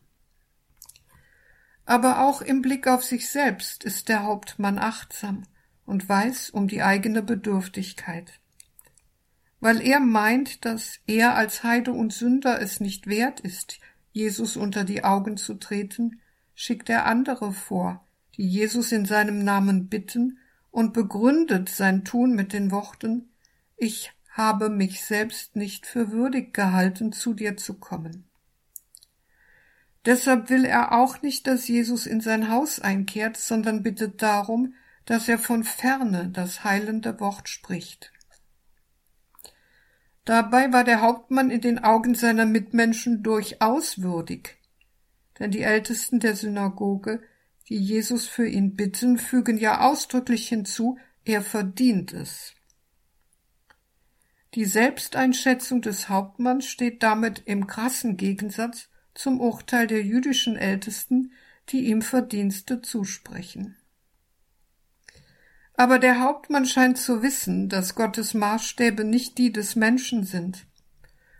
[1.86, 5.42] Aber auch im Blick auf sich selbst ist der Hauptmann achtsam
[5.84, 8.40] und weiß um die eigene Bedürftigkeit.
[9.60, 13.80] Weil er meint, dass er als Heide und Sünder es nicht wert ist,
[14.12, 16.20] Jesus unter die Augen zu treten,
[16.54, 20.38] schickt er andere vor, die Jesus in seinem Namen bitten
[20.70, 23.30] und begründet sein Tun mit den Worten
[23.76, 28.24] Ich habe mich selbst nicht für würdig gehalten, zu dir zu kommen.
[30.06, 34.74] Deshalb will er auch nicht, dass Jesus in sein Haus einkehrt, sondern bittet darum,
[35.10, 38.12] dass er von ferne das heilende Wort spricht.
[40.24, 44.60] Dabei war der Hauptmann in den Augen seiner Mitmenschen durchaus würdig,
[45.40, 47.20] denn die Ältesten der Synagoge,
[47.68, 52.54] die Jesus für ihn bitten, fügen ja ausdrücklich hinzu, er verdient es.
[54.54, 61.32] Die Selbsteinschätzung des Hauptmanns steht damit im krassen Gegensatz zum Urteil der jüdischen Ältesten,
[61.70, 63.74] die ihm Verdienste zusprechen.
[65.80, 70.66] Aber der Hauptmann scheint zu wissen, dass Gottes Maßstäbe nicht die des Menschen sind.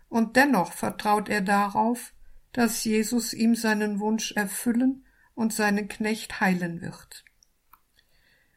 [0.09, 2.14] Und dennoch vertraut er darauf,
[2.53, 7.26] dass Jesus ihm seinen Wunsch erfüllen und seinen Knecht heilen wird.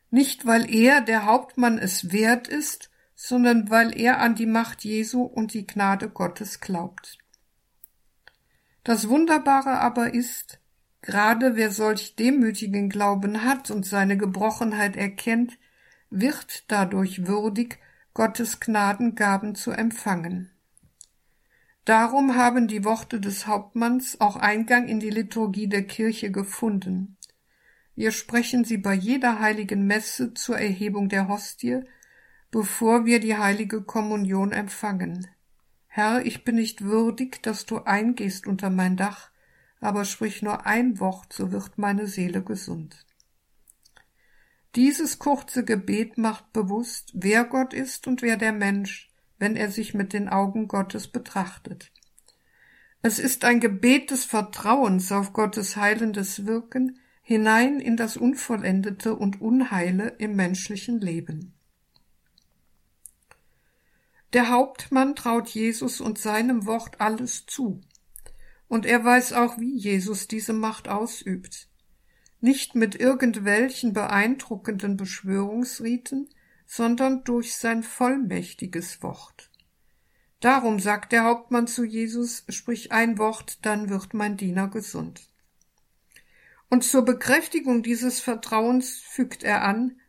[0.09, 5.23] Nicht weil er, der Hauptmann, es wert ist, sondern weil er an die Macht Jesu
[5.23, 7.17] und die Gnade Gottes glaubt.
[8.85, 10.61] Das Wunderbare aber ist,
[11.01, 15.57] gerade wer solch demütigen Glauben hat und seine Gebrochenheit erkennt,
[16.13, 17.79] wird dadurch würdig,
[18.13, 20.51] Gottes Gnadengaben zu empfangen.
[21.85, 27.17] Darum haben die Worte des Hauptmanns auch Eingang in die Liturgie der Kirche gefunden.
[27.95, 31.81] Wir sprechen sie bei jeder heiligen Messe zur Erhebung der Hostie,
[32.51, 35.27] bevor wir die heilige Kommunion empfangen.
[35.87, 39.31] Herr, ich bin nicht würdig, dass du eingehst unter mein Dach,
[39.81, 43.05] aber sprich nur ein Wort, so wird meine Seele gesund.
[44.75, 49.93] Dieses kurze Gebet macht bewusst, wer Gott ist und wer der Mensch, wenn er sich
[49.93, 51.91] mit den Augen Gottes betrachtet.
[53.03, 59.41] Es ist ein Gebet des Vertrauens auf Gottes heilendes Wirken hinein in das Unvollendete und
[59.41, 61.53] Unheile im menschlichen Leben.
[64.33, 67.81] Der Hauptmann traut Jesus und seinem Wort alles zu.
[68.67, 71.69] Und er weiß auch, wie Jesus diese Macht ausübt.
[72.43, 76.27] Nicht mit irgendwelchen beeindruckenden Beschwörungsriten,
[76.65, 79.49] sondern durch sein vollmächtiges Wort.
[80.41, 85.29] Darum sagt der Hauptmann zu Jesus, sprich ein Wort, dann wird mein Diener gesund.
[86.69, 90.01] Und zur Bekräftigung dieses Vertrauens fügt er an,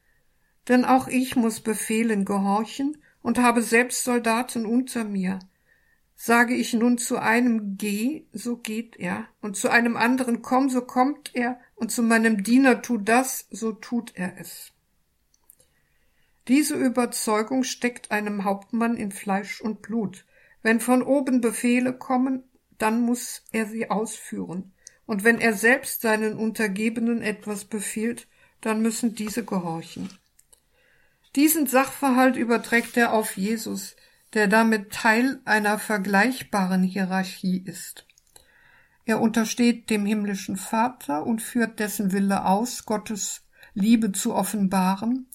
[0.66, 5.38] denn auch ich muss Befehlen gehorchen und habe selbst Soldaten unter mir.
[6.16, 10.80] Sage ich nun zu einem Geh, so geht er, und zu einem anderen Komm, so
[10.80, 14.72] kommt er, und zu meinem Diener tu das, so tut er es.
[16.48, 20.26] Diese Überzeugung steckt einem Hauptmann in Fleisch und Blut.
[20.62, 22.42] Wenn von oben Befehle kommen,
[22.78, 24.72] dann muss er sie ausführen.
[25.06, 28.26] Und wenn er selbst seinen Untergebenen etwas befiehlt,
[28.60, 30.10] dann müssen diese gehorchen.
[31.36, 33.96] Diesen Sachverhalt überträgt er auf Jesus,
[34.34, 38.06] der damit Teil einer vergleichbaren Hierarchie ist.
[39.04, 43.42] Er untersteht dem himmlischen Vater und führt dessen Wille aus, Gottes
[43.74, 45.28] Liebe zu offenbaren,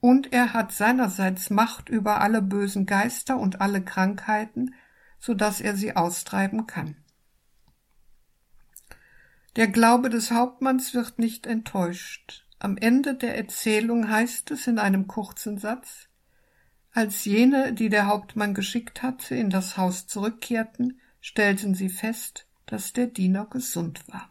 [0.00, 4.74] und er hat seinerseits Macht über alle bösen Geister und alle Krankheiten,
[5.20, 6.96] so dass er sie austreiben kann.
[9.54, 12.44] Der Glaube des Hauptmanns wird nicht enttäuscht.
[12.58, 16.08] Am Ende der Erzählung heißt es in einem kurzen Satz
[16.92, 22.92] Als jene, die der Hauptmann geschickt hatte, in das Haus zurückkehrten, stellten sie fest, dass
[22.92, 24.28] der Diener gesund war.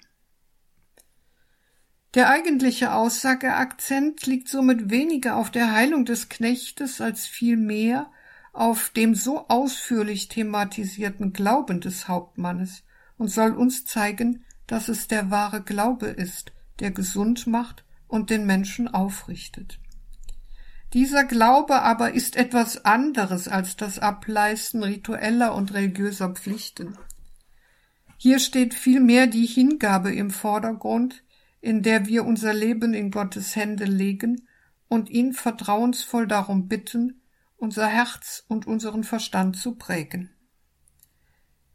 [2.13, 8.12] Der eigentliche Aussageakzent liegt somit weniger auf der Heilung des Knechtes als vielmehr
[8.54, 12.84] auf dem so ausführlich thematisierten Glauben des Hauptmannes
[13.17, 18.46] und soll uns zeigen, dass es der wahre Glaube ist, der gesund macht und den
[18.46, 19.79] Menschen aufrichtet.
[20.94, 26.98] Dieser Glaube aber ist etwas anderes als das Ableisten ritueller und religiöser Pflichten.
[28.24, 31.24] Hier steht vielmehr die Hingabe im Vordergrund,
[31.60, 34.48] in der wir unser Leben in Gottes Hände legen
[34.88, 37.24] und ihn vertrauensvoll darum bitten,
[37.58, 40.30] unser Herz und unseren Verstand zu prägen.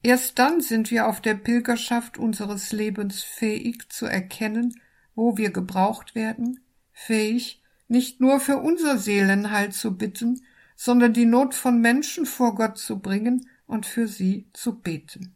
[0.05, 4.80] Erst dann sind wir auf der Pilgerschaft unseres Lebens fähig zu erkennen,
[5.16, 6.61] wo wir gebraucht werden,
[6.92, 10.44] fähig, nicht nur für unser Seelenheil zu bitten,
[10.76, 15.36] sondern die Not von Menschen vor Gott zu bringen und für sie zu beten.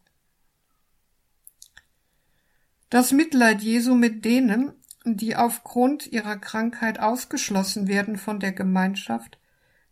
[2.91, 4.73] Das Mitleid Jesu mit denen,
[5.05, 9.39] die aufgrund ihrer Krankheit ausgeschlossen werden von der Gemeinschaft,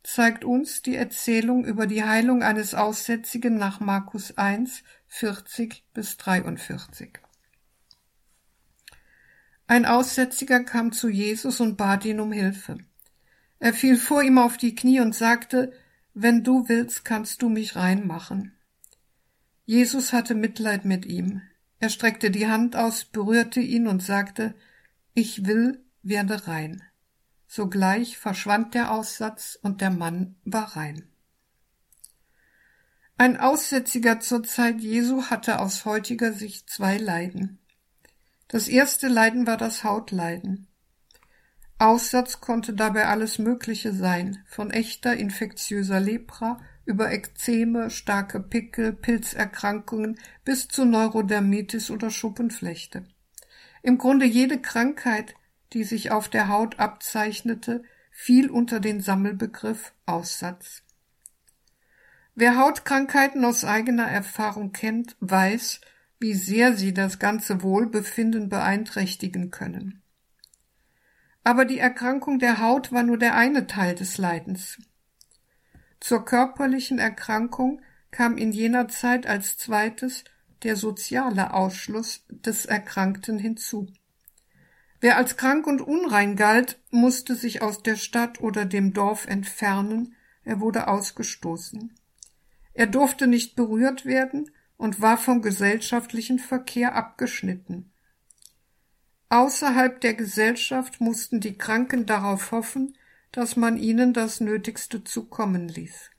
[0.02, 7.20] zeigt uns die Erzählung über die Heilung eines Aussätzigen nach Markus 1, 40 bis 43.
[9.68, 12.78] Ein Aussätziger kam zu Jesus und bat ihn um Hilfe.
[13.60, 15.72] Er fiel vor ihm auf die Knie und sagte,
[16.14, 18.56] Wenn du willst, kannst du mich reinmachen.
[19.66, 21.42] Jesus hatte Mitleid mit ihm.
[21.80, 24.54] Er streckte die Hand aus, berührte ihn und sagte,
[25.14, 26.82] Ich will, werde rein.
[27.46, 31.08] Sogleich verschwand der Aussatz und der Mann war rein.
[33.16, 37.58] Ein Aussätziger zur Zeit Jesu hatte aus heutiger Sicht zwei Leiden.
[38.48, 40.68] Das erste Leiden war das Hautleiden.
[41.78, 50.18] Aussatz konnte dabei alles Mögliche sein, von echter infektiöser Lepra über Ekzeme, starke Pickel, Pilzerkrankungen
[50.44, 53.04] bis zu Neurodermitis oder Schuppenflechte.
[53.82, 55.34] Im Grunde jede Krankheit,
[55.74, 60.82] die sich auf der Haut abzeichnete, fiel unter den Sammelbegriff Aussatz.
[62.34, 65.82] Wer Hautkrankheiten aus eigener Erfahrung kennt, weiß,
[66.18, 70.00] wie sehr sie das ganze Wohlbefinden beeinträchtigen können.
[71.44, 74.78] Aber die Erkrankung der Haut war nur der eine Teil des Leidens.
[76.00, 80.24] Zur körperlichen Erkrankung kam in jener Zeit als zweites
[80.62, 83.88] der soziale Ausschluss des Erkrankten hinzu.
[85.00, 90.16] Wer als krank und unrein galt, musste sich aus der Stadt oder dem Dorf entfernen,
[90.44, 91.94] er wurde ausgestoßen.
[92.74, 97.92] Er durfte nicht berührt werden und war vom gesellschaftlichen Verkehr abgeschnitten.
[99.28, 102.96] Außerhalb der Gesellschaft mussten die Kranken darauf hoffen,
[103.38, 106.10] dass man ihnen das Nötigste zukommen ließ.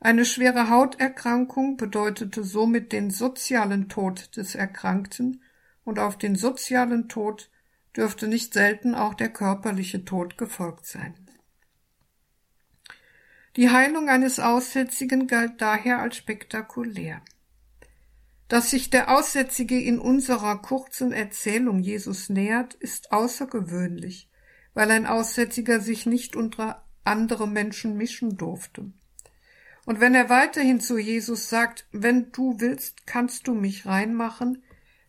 [0.00, 5.44] Eine schwere Hauterkrankung bedeutete somit den sozialen Tod des Erkrankten,
[5.84, 7.48] und auf den sozialen Tod
[7.96, 11.30] dürfte nicht selten auch der körperliche Tod gefolgt sein.
[13.54, 17.22] Die Heilung eines Aussätzigen galt daher als spektakulär.
[18.48, 24.28] Dass sich der Aussätzige in unserer kurzen Erzählung Jesus nähert, ist außergewöhnlich,
[24.74, 28.92] weil ein Aussätziger sich nicht unter andere Menschen mischen durfte.
[29.84, 34.62] Und wenn er weiterhin zu Jesus sagt, wenn du willst, kannst du mich reinmachen,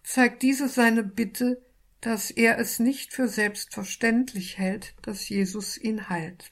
[0.03, 1.61] zeigt diese seine Bitte,
[2.01, 6.51] dass er es nicht für selbstverständlich hält, dass Jesus ihn heilt.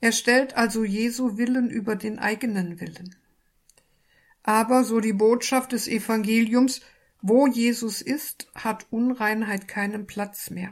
[0.00, 3.16] Er stellt also Jesu Willen über den eigenen Willen.
[4.42, 6.80] Aber, so die Botschaft des Evangeliums,
[7.20, 10.70] wo Jesus ist, hat Unreinheit keinen Platz mehr.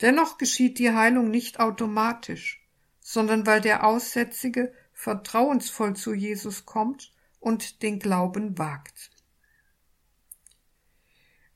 [0.00, 2.66] Dennoch geschieht die Heilung nicht automatisch,
[3.00, 9.10] sondern weil der Aussätzige vertrauensvoll zu Jesus kommt und den Glauben wagt.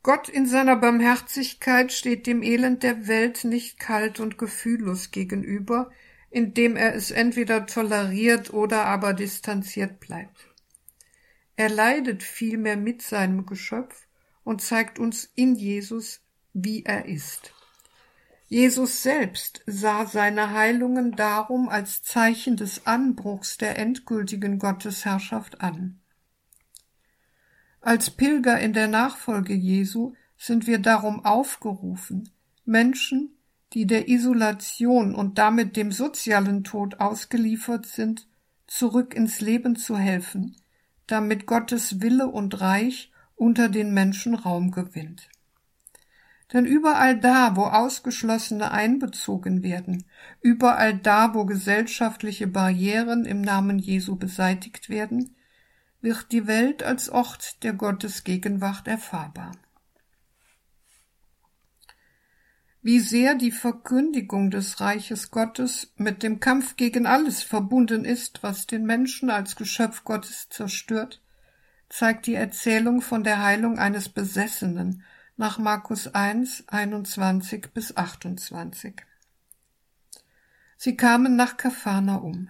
[0.03, 5.91] Gott in seiner Barmherzigkeit steht dem Elend der Welt nicht kalt und gefühllos gegenüber,
[6.31, 10.49] indem er es entweder toleriert oder aber distanziert bleibt.
[11.57, 14.07] Er leidet vielmehr mit seinem Geschöpf
[14.45, 16.21] und zeigt uns in Jesus,
[16.53, 17.53] wie er ist.
[18.51, 26.01] Jesus selbst sah seine Heilungen darum als Zeichen des Anbruchs der endgültigen Gottesherrschaft an.
[27.83, 32.31] Als Pilger in der Nachfolge Jesu sind wir darum aufgerufen,
[32.65, 33.37] Menschen,
[33.75, 38.27] die der Isolation und damit dem sozialen Tod ausgeliefert sind,
[38.67, 40.57] zurück ins Leben zu helfen,
[41.07, 45.29] damit Gottes Wille und Reich unter den Menschen Raum gewinnt.
[46.53, 50.05] Denn überall da, wo Ausgeschlossene einbezogen werden,
[50.41, 55.37] überall da, wo gesellschaftliche Barrieren im Namen Jesu beseitigt werden,
[56.01, 59.53] wird die Welt als Ort der Gottesgegenwart erfahrbar.
[62.81, 68.67] Wie sehr die Verkündigung des Reiches Gottes mit dem Kampf gegen alles verbunden ist, was
[68.67, 71.21] den Menschen als Geschöpf Gottes zerstört,
[71.91, 75.03] zeigt die Erzählung von der Heilung eines Besessenen
[75.39, 78.95] nach Markus 1, 21 bis 28.
[80.77, 81.55] Sie kamen nach
[82.21, 82.49] um.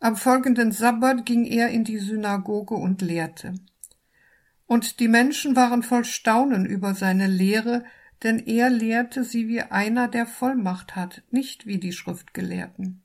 [0.00, 3.52] Am folgenden Sabbat ging er in die Synagoge und lehrte.
[4.66, 7.84] Und die Menschen waren voll Staunen über seine Lehre,
[8.22, 13.02] denn er lehrte sie wie einer, der Vollmacht hat, nicht wie die Schriftgelehrten.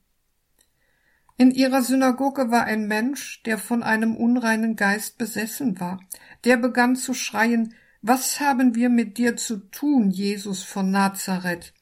[1.35, 5.99] In ihrer Synagoge war ein Mensch, der von einem unreinen Geist besessen war.
[6.45, 11.73] Der begann zu schreien, was haben wir mit dir zu tun, Jesus von Nazareth?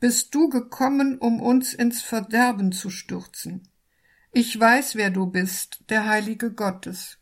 [0.00, 3.68] Bist du gekommen, um uns ins Verderben zu stürzen?
[4.32, 7.18] Ich weiß, wer du bist, der Heilige Gottes.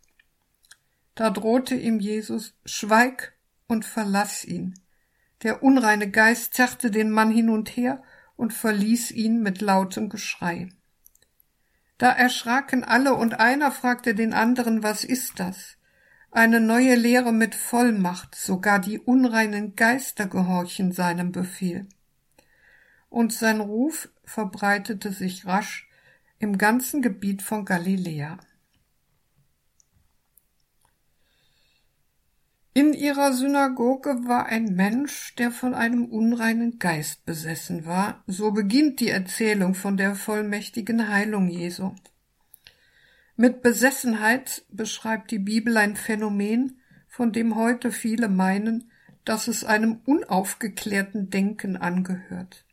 [1.14, 3.34] Da drohte ihm Jesus, schweig
[3.66, 4.74] und verlass ihn.
[5.42, 8.02] Der unreine Geist zerrte den Mann hin und her
[8.36, 10.70] und verließ ihn mit lautem Geschrei.
[11.98, 15.76] Da erschraken alle und einer fragte den anderen, was ist das?
[16.36, 21.86] Eine neue Lehre mit Vollmacht, sogar die unreinen Geister gehorchen seinem Befehl.
[23.08, 25.88] Und sein Ruf verbreitete sich rasch
[26.40, 28.38] im ganzen Gebiet von Galiläa.
[32.72, 38.24] In ihrer Synagoge war ein Mensch, der von einem unreinen Geist besessen war.
[38.26, 41.94] So beginnt die Erzählung von der vollmächtigen Heilung Jesu.
[43.36, 48.92] Mit Besessenheit beschreibt die Bibel ein Phänomen, von dem heute viele meinen,
[49.24, 52.64] dass es einem unaufgeklärten Denken angehört.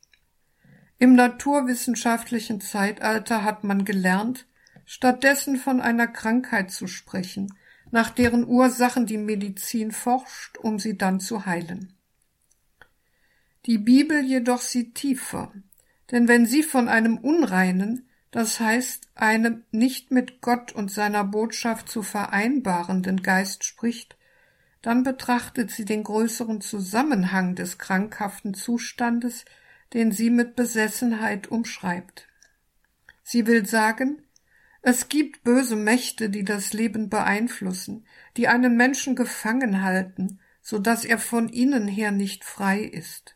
[0.99, 4.45] Im naturwissenschaftlichen Zeitalter hat man gelernt,
[4.85, 7.55] stattdessen von einer Krankheit zu sprechen,
[7.89, 11.95] nach deren Ursachen die Medizin forscht, um sie dann zu heilen.
[13.65, 15.53] Die Bibel jedoch sieht tiefer,
[16.11, 21.89] denn wenn sie von einem unreinen, das heißt einem nicht mit Gott und seiner Botschaft
[21.89, 24.17] zu vereinbarenden Geist spricht,
[24.81, 29.45] dann betrachtet sie den größeren Zusammenhang des krankhaften Zustandes,
[29.93, 32.27] den sie mit Besessenheit umschreibt.
[33.21, 34.23] Sie will sagen,
[34.81, 38.07] es gibt böse Mächte, die das Leben beeinflussen,
[38.37, 43.35] die einen Menschen gefangen halten, so dass er von innen her nicht frei ist.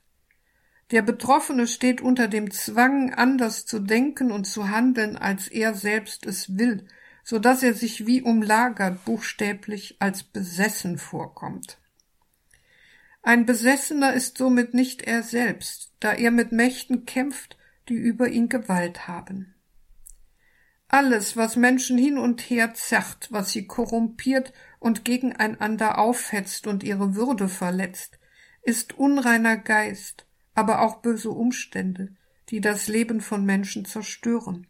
[0.92, 6.26] Der Betroffene steht unter dem Zwang, anders zu denken und zu handeln, als er selbst
[6.26, 6.88] es will,
[7.24, 11.80] so dass er sich wie umlagert, buchstäblich als besessen vorkommt.
[13.24, 17.58] Ein Besessener ist somit nicht er selbst, da er mit Mächten kämpft,
[17.90, 19.56] die über ihn Gewalt haben.
[20.88, 27.16] Alles, was Menschen hin und her zerrt, was sie korrumpiert und gegeneinander aufhetzt und ihre
[27.16, 28.20] Würde verletzt,
[28.62, 32.16] ist unreiner Geist, aber auch böse Umstände,
[32.50, 34.68] die das Leben von Menschen zerstören.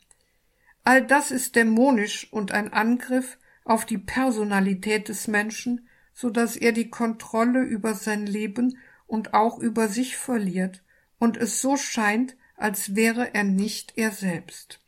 [0.84, 6.72] All das ist dämonisch und ein Angriff auf die Personalität des Menschen, so dass er
[6.72, 8.78] die Kontrolle über sein Leben
[9.08, 10.84] und auch über sich verliert
[11.18, 14.80] und es so scheint, als wäre er nicht er selbst.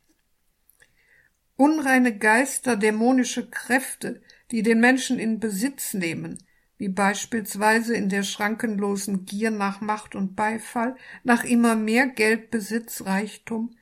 [1.55, 4.21] Unreine Geister, dämonische Kräfte,
[4.51, 6.37] die den Menschen in Besitz nehmen,
[6.77, 13.05] wie beispielsweise in der schrankenlosen Gier nach Macht und Beifall, nach immer mehr Geld, Besitz,
[13.05, 13.75] Reichtum,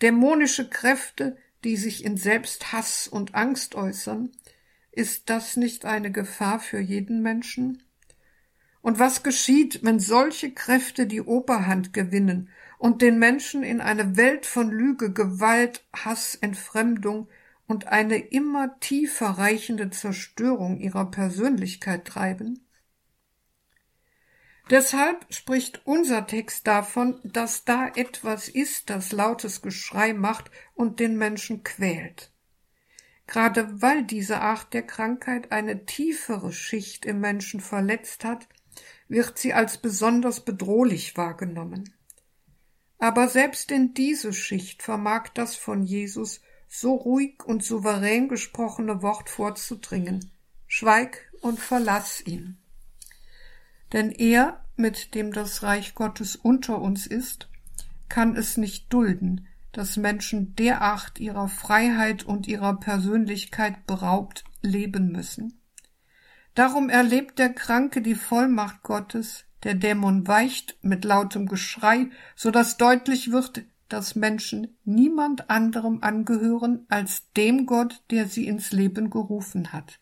[0.00, 4.30] dämonische Kräfte, die sich in Selbsthass und Angst äußern,
[4.92, 7.82] ist das nicht eine Gefahr für jeden Menschen?
[8.80, 14.46] Und was geschieht, wenn solche Kräfte die Oberhand gewinnen und den Menschen in eine Welt
[14.46, 17.28] von Lüge, Gewalt, Hass, Entfremdung
[17.68, 22.66] und eine immer tiefer reichende Zerstörung ihrer Persönlichkeit treiben?
[24.70, 31.16] Deshalb spricht unser Text davon, dass da etwas ist, das lautes Geschrei macht und den
[31.16, 32.30] Menschen quält.
[33.26, 38.48] Gerade weil diese Art der Krankheit eine tiefere Schicht im Menschen verletzt hat,
[39.08, 41.94] wird sie als besonders bedrohlich wahrgenommen.
[42.98, 49.30] Aber selbst in diese Schicht vermag das von Jesus so ruhig und souverän gesprochene Wort
[49.30, 50.30] vorzudringen.
[50.66, 52.58] Schweig und verlass ihn.
[53.92, 57.48] Denn er, mit dem das Reich Gottes unter uns ist,
[58.08, 65.60] kann es nicht dulden, dass Menschen derart ihrer Freiheit und ihrer Persönlichkeit beraubt leben müssen.
[66.54, 72.76] Darum erlebt der Kranke die Vollmacht Gottes, der Dämon weicht mit lautem Geschrei, so dass
[72.76, 79.72] deutlich wird, dass Menschen niemand anderem angehören als dem Gott, der sie ins Leben gerufen
[79.72, 80.00] hat.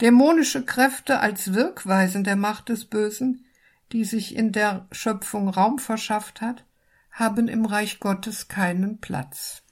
[0.00, 3.44] Dämonische Kräfte als Wirkweisen der Macht des Bösen,
[3.92, 6.64] die sich in der Schöpfung Raum verschafft hat,
[7.10, 9.62] haben im Reich Gottes keinen Platz.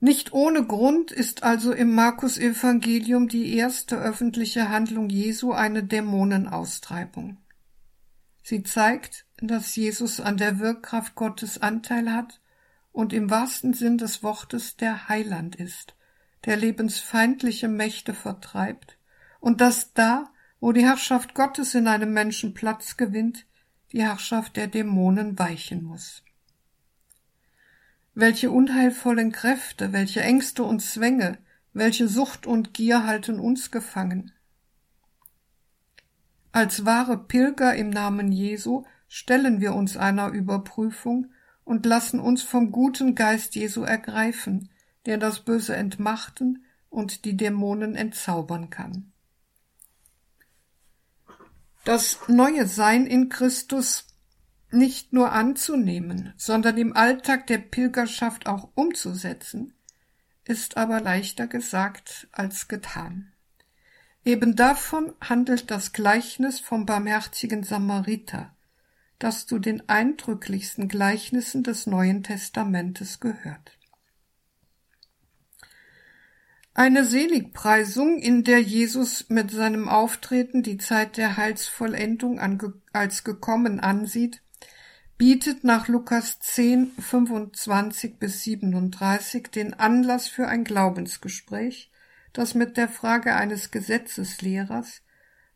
[0.00, 7.38] Nicht ohne Grund ist also im Markus Evangelium die erste öffentliche Handlung Jesu eine Dämonenaustreibung.
[8.44, 12.40] Sie zeigt, dass Jesus an der Wirkkraft Gottes Anteil hat
[12.92, 15.94] und im wahrsten Sinn des Wortes der Heiland ist,
[16.44, 18.98] der lebensfeindliche Mächte vertreibt
[19.40, 20.30] und dass da,
[20.60, 23.46] wo die Herrschaft Gottes in einem Menschen Platz gewinnt,
[23.92, 26.22] die Herrschaft der Dämonen weichen muss.
[28.14, 31.38] Welche unheilvollen Kräfte, welche Ängste und Zwänge,
[31.72, 34.32] welche Sucht und Gier halten uns gefangen.
[36.50, 41.32] Als wahre Pilger im Namen Jesu stellen wir uns einer Überprüfung
[41.64, 44.70] und lassen uns vom guten Geist Jesu ergreifen,
[45.06, 49.12] der das Böse entmachten und die Dämonen entzaubern kann.
[51.84, 54.06] Das neue Sein in Christus
[54.70, 59.72] nicht nur anzunehmen, sondern im Alltag der Pilgerschaft auch umzusetzen,
[60.44, 63.32] ist aber leichter gesagt als getan.
[64.24, 68.54] Eben davon handelt das Gleichnis vom barmherzigen Samariter,
[69.18, 73.78] das zu den eindrücklichsten Gleichnissen des Neuen Testamentes gehört.
[76.74, 82.38] Eine Seligpreisung, in der Jesus mit seinem Auftreten die Zeit der Heilsvollendung
[82.92, 84.42] als gekommen ansieht,
[85.16, 91.90] bietet nach Lukas 10, 25 bis 37 den Anlass für ein Glaubensgespräch,
[92.32, 95.02] das mit der Frage eines Gesetzeslehrers,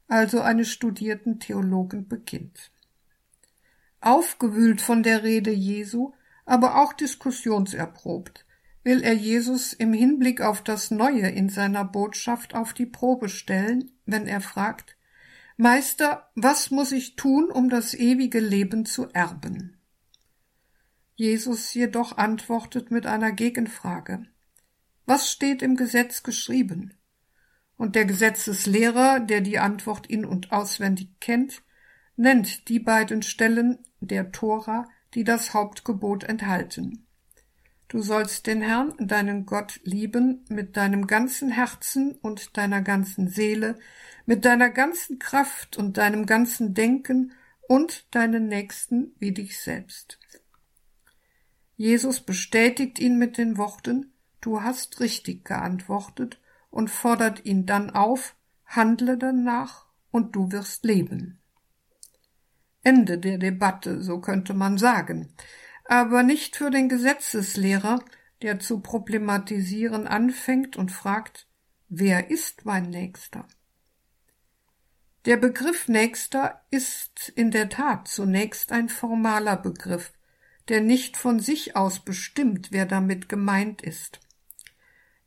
[0.08, 2.71] also eines studierten Theologen, beginnt.
[4.02, 6.12] Aufgewühlt von der Rede Jesu,
[6.44, 8.44] aber auch diskussionserprobt,
[8.82, 13.92] will er Jesus im Hinblick auf das Neue in seiner Botschaft auf die Probe stellen,
[14.04, 14.96] wenn er fragt,
[15.56, 19.76] Meister, was muss ich tun, um das ewige Leben zu erben?
[21.14, 24.26] Jesus jedoch antwortet mit einer Gegenfrage.
[25.06, 26.94] Was steht im Gesetz geschrieben?
[27.76, 31.62] Und der Gesetzeslehrer, der die Antwort in und auswendig kennt,
[32.22, 37.04] nennt die beiden Stellen der Tora, die das Hauptgebot enthalten.
[37.88, 43.76] Du sollst den Herrn, deinen Gott, lieben mit deinem ganzen Herzen und deiner ganzen Seele,
[44.24, 47.32] mit deiner ganzen Kraft und deinem ganzen Denken
[47.68, 50.18] und deinen Nächsten wie dich selbst.
[51.76, 58.34] Jesus bestätigt ihn mit den Worten Du hast richtig geantwortet und fordert ihn dann auf,
[58.66, 61.41] handle danach und du wirst leben.
[62.82, 65.32] Ende der Debatte, so könnte man sagen,
[65.84, 68.04] aber nicht für den Gesetzeslehrer,
[68.42, 71.46] der zu problematisieren anfängt und fragt,
[71.88, 73.46] wer ist mein Nächster?
[75.24, 80.12] Der Begriff Nächster ist in der Tat zunächst ein formaler Begriff,
[80.68, 84.20] der nicht von sich aus bestimmt, wer damit gemeint ist.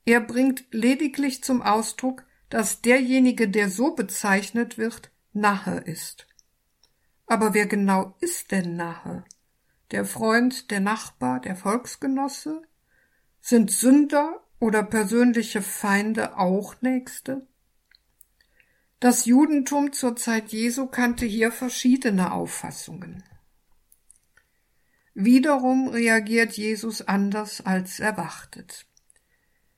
[0.05, 6.27] Er bringt lediglich zum Ausdruck, dass derjenige, der so bezeichnet wird, nahe ist.
[7.27, 9.23] Aber wer genau ist denn nahe?
[9.91, 12.61] Der Freund, der Nachbar, der Volksgenosse?
[13.41, 17.47] Sind Sünder oder persönliche Feinde auch Nächste?
[18.99, 23.23] Das Judentum zur Zeit Jesu kannte hier verschiedene Auffassungen.
[25.13, 28.85] Wiederum reagiert Jesus anders als erwartet.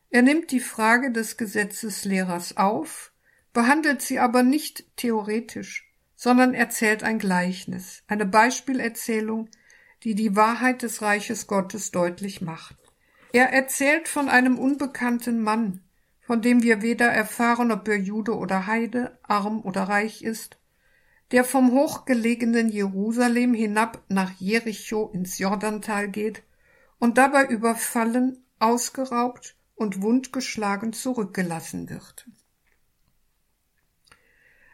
[0.10, 3.12] Er nimmt die Frage des Gesetzeslehrers auf,
[3.54, 5.87] behandelt sie aber nicht theoretisch,
[6.18, 9.50] sondern erzählt ein Gleichnis, eine Beispielerzählung,
[10.04, 12.76] die die Wahrheit des Reiches Gottes deutlich macht.
[13.32, 15.84] Er erzählt von einem unbekannten Mann,
[16.22, 20.58] von dem wir weder erfahren, ob er Jude oder Heide, arm oder reich ist,
[21.32, 26.44] der vom hochgelegenen Jerusalem hinab nach Jericho ins Jordantal geht
[27.00, 32.28] und dabei überfallen, ausgeraubt und wundgeschlagen zurückgelassen wird.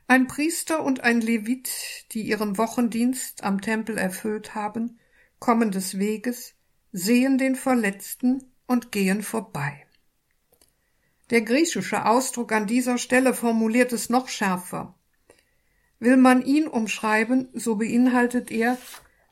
[0.07, 1.69] Ein Priester und ein Levit,
[2.11, 4.99] die ihren Wochendienst am Tempel erfüllt haben,
[5.39, 6.55] kommen des Weges,
[6.91, 9.85] sehen den Verletzten und gehen vorbei.
[11.29, 14.95] Der griechische Ausdruck an dieser Stelle formuliert es noch schärfer.
[15.99, 18.77] Will man ihn umschreiben, so beinhaltet er,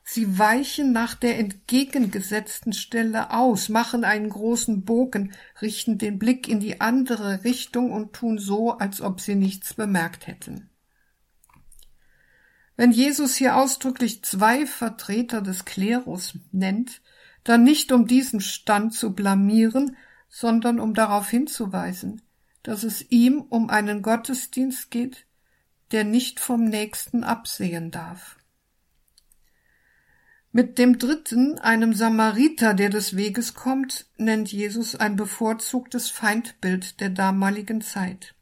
[0.04, 6.60] sie weichen nach der entgegengesetzten Stelle aus, machen einen großen Bogen, richten den Blick in
[6.60, 10.68] die andere Richtung und tun so, als ob sie nichts bemerkt hätten.
[12.76, 17.02] Wenn Jesus hier ausdrücklich zwei Vertreter des Klerus nennt,
[17.44, 19.96] dann nicht um diesen Stand zu blamieren,
[20.28, 22.22] sondern um darauf hinzuweisen,
[22.62, 25.26] dass es ihm um einen Gottesdienst geht,
[25.90, 28.36] der nicht vom Nächsten absehen darf.
[30.54, 37.08] Mit dem dritten, einem Samariter, der des Weges kommt, nennt Jesus ein bevorzugtes Feindbild der
[37.08, 38.34] damaligen Zeit.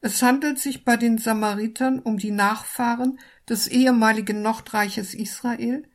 [0.00, 5.86] Es handelt sich bei den Samaritern um die Nachfahren des ehemaligen Nordreiches Israel,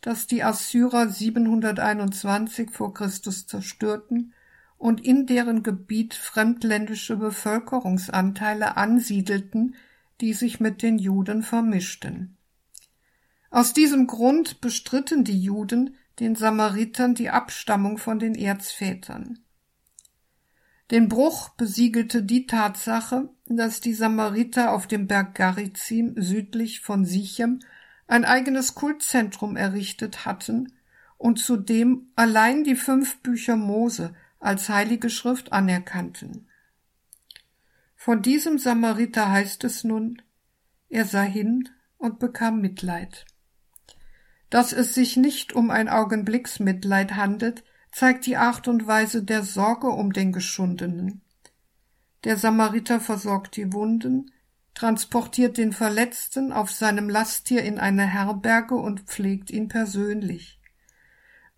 [0.00, 4.32] das die Assyrer 721 vor Christus zerstörten
[4.78, 9.74] und in deren Gebiet fremdländische Bevölkerungsanteile ansiedelten,
[10.22, 12.35] die sich mit den Juden vermischten.
[13.50, 19.38] Aus diesem Grund bestritten die Juden den Samaritern die Abstammung von den Erzvätern.
[20.90, 27.60] Den Bruch besiegelte die Tatsache, dass die Samariter auf dem Berg Garizim südlich von Sichem
[28.06, 30.72] ein eigenes Kultzentrum errichtet hatten
[31.18, 36.46] und zudem allein die fünf Bücher Mose als heilige Schrift anerkannten.
[37.96, 40.22] Von diesem Samariter heißt es nun,
[40.88, 41.68] er sah hin
[41.98, 43.26] und bekam Mitleid.
[44.50, 49.88] Dass es sich nicht um ein Augenblicksmitleid handelt, zeigt die Art und Weise der Sorge
[49.88, 51.22] um den Geschundenen.
[52.24, 54.30] Der Samariter versorgt die Wunden,
[54.74, 60.60] transportiert den Verletzten auf seinem Lasttier in eine Herberge und pflegt ihn persönlich.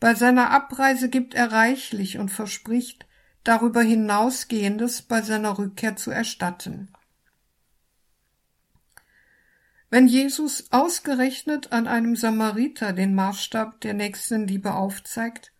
[0.00, 3.06] Bei seiner Abreise gibt er reichlich und verspricht,
[3.42, 6.88] darüber hinausgehendes bei seiner Rückkehr zu erstatten.
[9.90, 15.52] Wenn Jesus ausgerechnet an einem Samariter den Maßstab der Nächstenliebe aufzeigt,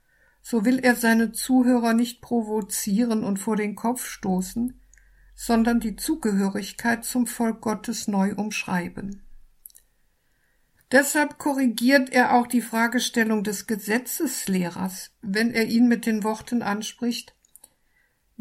[0.43, 4.81] so will er seine Zuhörer nicht provozieren und vor den Kopf stoßen,
[5.35, 9.23] sondern die Zugehörigkeit zum Volk Gottes neu umschreiben.
[10.91, 17.38] Deshalb korrigiert er auch die Fragestellung des Gesetzeslehrers, wenn er ihn mit den Worten anspricht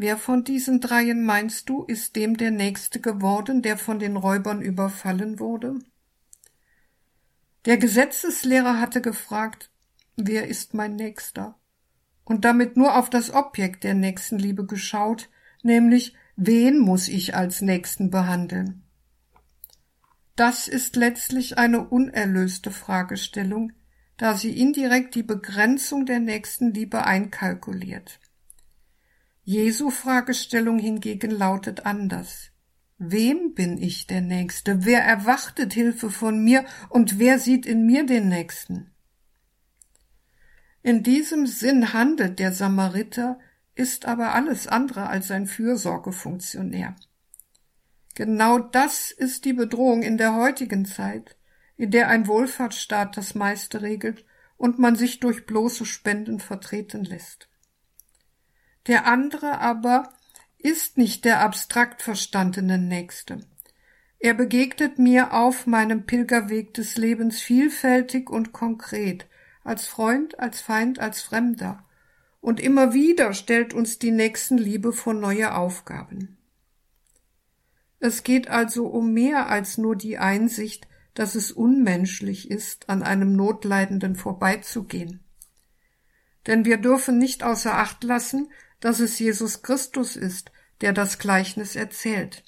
[0.00, 4.62] Wer von diesen dreien meinst du, ist dem der Nächste geworden, der von den Räubern
[4.62, 5.80] überfallen wurde?
[7.64, 9.72] Der Gesetzeslehrer hatte gefragt,
[10.14, 11.58] wer ist mein Nächster?
[12.24, 15.30] Und damit nur auf das Objekt der Nächstenliebe geschaut,
[15.64, 18.84] nämlich wen muss ich als Nächsten behandeln?
[20.36, 23.72] Das ist letztlich eine unerlöste Fragestellung,
[24.16, 28.20] da sie indirekt die Begrenzung der Nächstenliebe einkalkuliert.
[29.50, 32.50] Jesu Fragestellung hingegen lautet anders.
[32.98, 34.84] Wem bin ich der Nächste?
[34.84, 38.92] Wer erwartet Hilfe von mir und wer sieht in mir den Nächsten?
[40.82, 43.38] In diesem Sinn handelt der Samariter,
[43.74, 46.94] ist aber alles andere als ein Fürsorgefunktionär.
[48.16, 51.38] Genau das ist die Bedrohung in der heutigen Zeit,
[51.78, 54.26] in der ein Wohlfahrtsstaat das meiste regelt
[54.58, 57.48] und man sich durch bloße Spenden vertreten lässt.
[58.88, 60.12] Der andere aber
[60.56, 63.40] ist nicht der abstrakt verstandene Nächste.
[64.18, 69.26] Er begegnet mir auf meinem Pilgerweg des Lebens vielfältig und konkret,
[69.62, 71.84] als Freund, als Feind, als Fremder.
[72.40, 76.38] Und immer wieder stellt uns die Nächstenliebe vor neue Aufgaben.
[78.00, 83.36] Es geht also um mehr als nur die Einsicht, dass es unmenschlich ist, an einem
[83.36, 85.20] Notleidenden vorbeizugehen.
[86.46, 88.48] Denn wir dürfen nicht außer Acht lassen,
[88.80, 90.50] dass es Jesus Christus ist,
[90.80, 92.44] der das Gleichnis erzählt.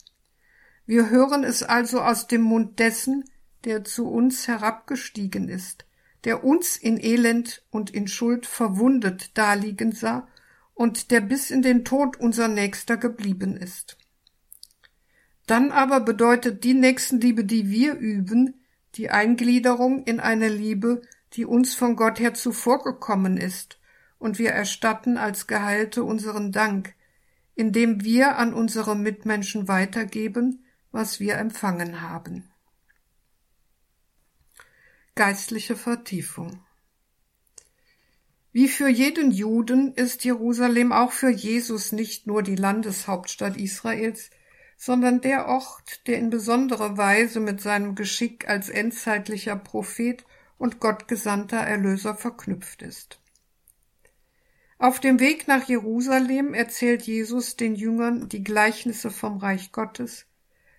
[0.86, 3.24] Wir hören es also aus dem Mund dessen,
[3.64, 5.86] der zu uns herabgestiegen ist,
[6.24, 10.28] der uns in Elend und in Schuld verwundet daliegen sah
[10.74, 13.98] und der bis in den Tod unser Nächster geblieben ist.
[15.46, 18.62] Dann aber bedeutet die Nächstenliebe, die wir üben,
[18.94, 21.02] die Eingliederung in eine Liebe,
[21.32, 23.79] die uns von Gott her zuvorgekommen ist
[24.20, 26.94] und wir erstatten als Geheilte unseren Dank,
[27.56, 32.48] indem wir an unsere Mitmenschen weitergeben, was wir empfangen haben.
[35.14, 36.62] Geistliche Vertiefung
[38.52, 44.30] Wie für jeden Juden ist Jerusalem auch für Jesus nicht nur die Landeshauptstadt Israels,
[44.76, 50.24] sondern der Ort, der in besonderer Weise mit seinem Geschick als endzeitlicher Prophet
[50.58, 53.19] und gottgesandter Erlöser verknüpft ist.
[54.80, 60.24] Auf dem Weg nach Jerusalem erzählt Jesus den Jüngern die Gleichnisse vom Reich Gottes,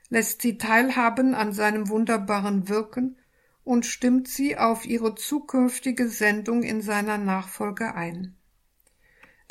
[0.09, 3.19] lässt sie teilhaben an seinem wunderbaren Wirken
[3.63, 8.35] und stimmt sie auf ihre zukünftige Sendung in seiner Nachfolge ein.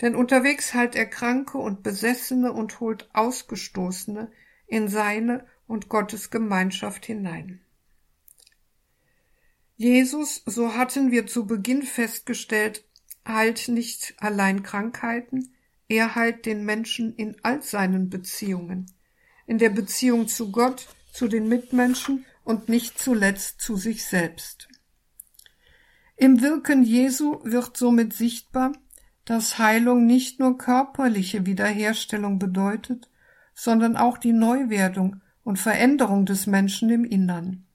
[0.01, 4.33] Denn unterwegs heilt er Kranke und Besessene und holt Ausgestoßene
[4.67, 7.61] in seine und Gottes Gemeinschaft hinein.
[9.77, 12.85] Jesus, so hatten wir zu Beginn festgestellt,
[13.27, 15.55] heilt nicht allein Krankheiten,
[15.89, 18.87] er heilt den Menschen in all seinen Beziehungen,
[19.47, 24.69] in der Beziehung zu Gott, zu den Mitmenschen und nicht zuletzt zu sich selbst.
[26.17, 28.73] Im Wirken Jesu wird somit sichtbar,
[29.25, 33.09] dass Heilung nicht nur körperliche Wiederherstellung bedeutet,
[33.55, 37.67] sondern auch die Neuwerdung und Veränderung des Menschen im Innern.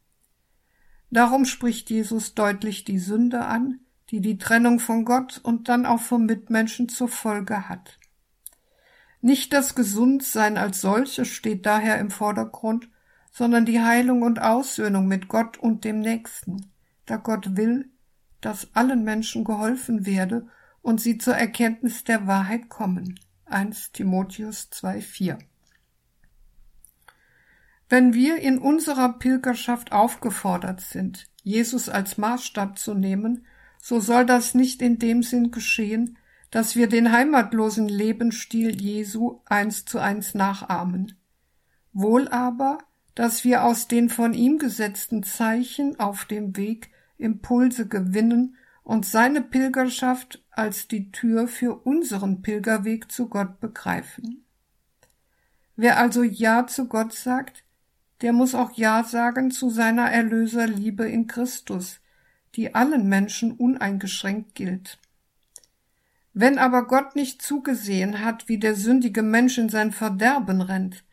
[1.09, 3.79] Darum spricht Jesus deutlich die Sünde an,
[4.12, 7.99] die die Trennung von Gott und dann auch vom Mitmenschen zur Folge hat.
[9.22, 12.89] Nicht das Gesundsein als solches steht daher im Vordergrund,
[13.32, 16.72] sondern die Heilung und Aussöhnung mit Gott und dem Nächsten,
[17.06, 17.89] da Gott will,
[18.39, 20.47] dass allen Menschen geholfen werde
[20.82, 23.20] und sie zur Erkenntnis der Wahrheit kommen.
[23.45, 25.39] 1 Timotheus 2,4
[27.89, 33.45] Wenn wir in unserer Pilgerschaft aufgefordert sind, Jesus als Maßstab zu nehmen,
[33.88, 36.17] so soll das nicht in dem Sinn geschehen,
[36.49, 41.13] dass wir den heimatlosen Lebensstil Jesu eins zu eins nachahmen.
[41.93, 42.79] Wohl aber,
[43.13, 49.43] dass wir aus den von ihm gesetzten Zeichen auf dem Weg Impulse gewinnen und seine
[49.43, 54.47] Pilgerschaft als die Tür für unseren Pilgerweg zu Gott begreifen.
[55.75, 57.63] Wer also Ja zu Gott sagt,
[58.21, 61.99] der muss auch Ja sagen zu seiner Erlöserliebe in Christus,
[62.56, 64.97] die allen Menschen uneingeschränkt gilt.
[66.34, 71.03] Wenn aber Gott nicht zugesehen hat, wie der sündige Mensch in sein Verderben rennt,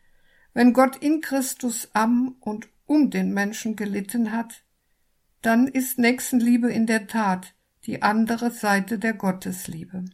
[0.53, 4.63] wenn Gott in Christus am und um den Menschen gelitten hat,
[5.41, 7.53] dann ist Nächstenliebe in der Tat
[7.85, 10.05] die andere Seite der Gottesliebe.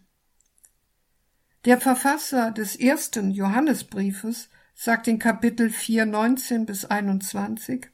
[1.65, 7.89] Der Verfasser des ersten Johannesbriefes sagt in Kapitel 4, 19 bis 21,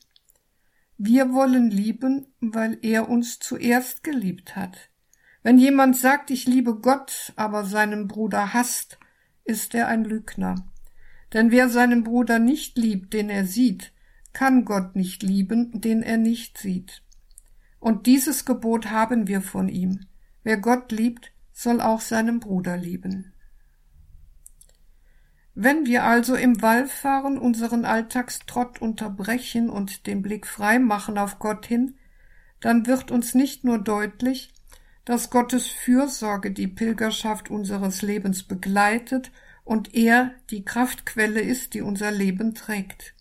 [0.98, 4.90] wir wollen lieben, weil er uns zuerst geliebt hat.
[5.44, 8.98] Wenn jemand sagt, ich liebe Gott, aber seinen Bruder hasst,
[9.44, 10.56] ist er ein Lügner.
[11.34, 13.92] Denn wer seinen Bruder nicht liebt, den er sieht,
[14.34, 17.04] kann Gott nicht lieben, den er nicht sieht.
[17.80, 20.08] Und dieses Gebot haben wir von ihm.
[20.44, 23.35] Wer Gott liebt, soll auch seinen Bruder lieben.
[25.58, 31.66] Wenn wir also im Wallfahren unseren Alltagstrott unterbrechen und den Blick frei machen auf Gott
[31.66, 31.96] hin,
[32.60, 34.54] dann wird uns nicht nur deutlich,
[35.06, 39.32] dass Gottes Fürsorge die Pilgerschaft unseres Lebens begleitet
[39.64, 43.14] und er die Kraftquelle ist, die unser Leben trägt.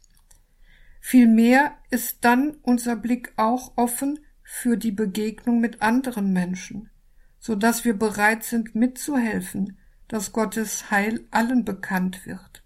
[1.01, 6.91] Vielmehr ist dann unser Blick auch offen für die Begegnung mit anderen Menschen,
[7.39, 9.78] so dass wir bereit sind mitzuhelfen,
[10.15, 12.62] dass Gottes Heil allen bekannt wird.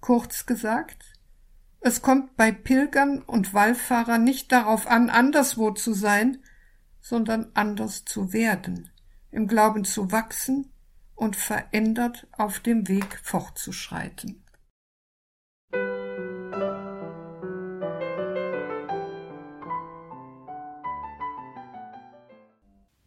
[0.00, 1.12] Kurz gesagt,
[1.80, 6.38] es kommt bei Pilgern und Wallfahrern nicht darauf an, anderswo zu sein,
[7.02, 8.88] sondern anders zu werden,
[9.30, 10.72] im Glauben zu wachsen
[11.14, 14.42] und verändert auf dem Weg fortzuschreiten.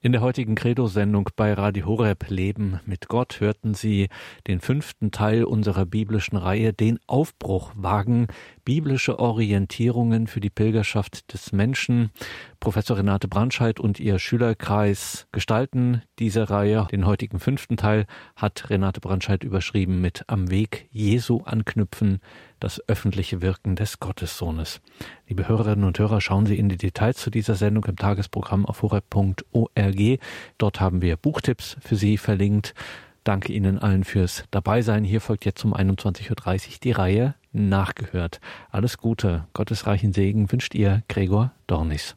[0.01, 4.07] In der heutigen Credo-Sendung bei Radio Horeb Leben mit Gott hörten Sie
[4.47, 8.27] den fünften Teil unserer biblischen Reihe Den Aufbruch wagen,
[8.69, 12.11] biblische Orientierungen für die Pilgerschaft des Menschen.
[12.59, 16.87] Professor Renate Brandscheid und ihr Schülerkreis gestalten diese Reihe.
[16.91, 18.05] Den heutigen fünften Teil
[18.35, 22.19] hat Renate Brandscheid überschrieben mit Am Weg Jesu anknüpfen,
[22.59, 24.81] das öffentliche Wirken des Gottessohnes.
[25.27, 28.83] Liebe Hörerinnen und Hörer, schauen Sie in die Details zu dieser Sendung im Tagesprogramm auf
[28.83, 30.19] horeb.org.
[30.59, 32.75] Dort haben wir Buchtipps für Sie verlinkt.
[33.29, 35.03] Danke Ihnen allen fürs Dabeisein.
[35.03, 38.41] Hier folgt jetzt um 21.30 Uhr die Reihe Nachgehört.
[38.71, 42.15] Alles Gute, Gottes reichen Segen wünscht Ihr Gregor Dornis.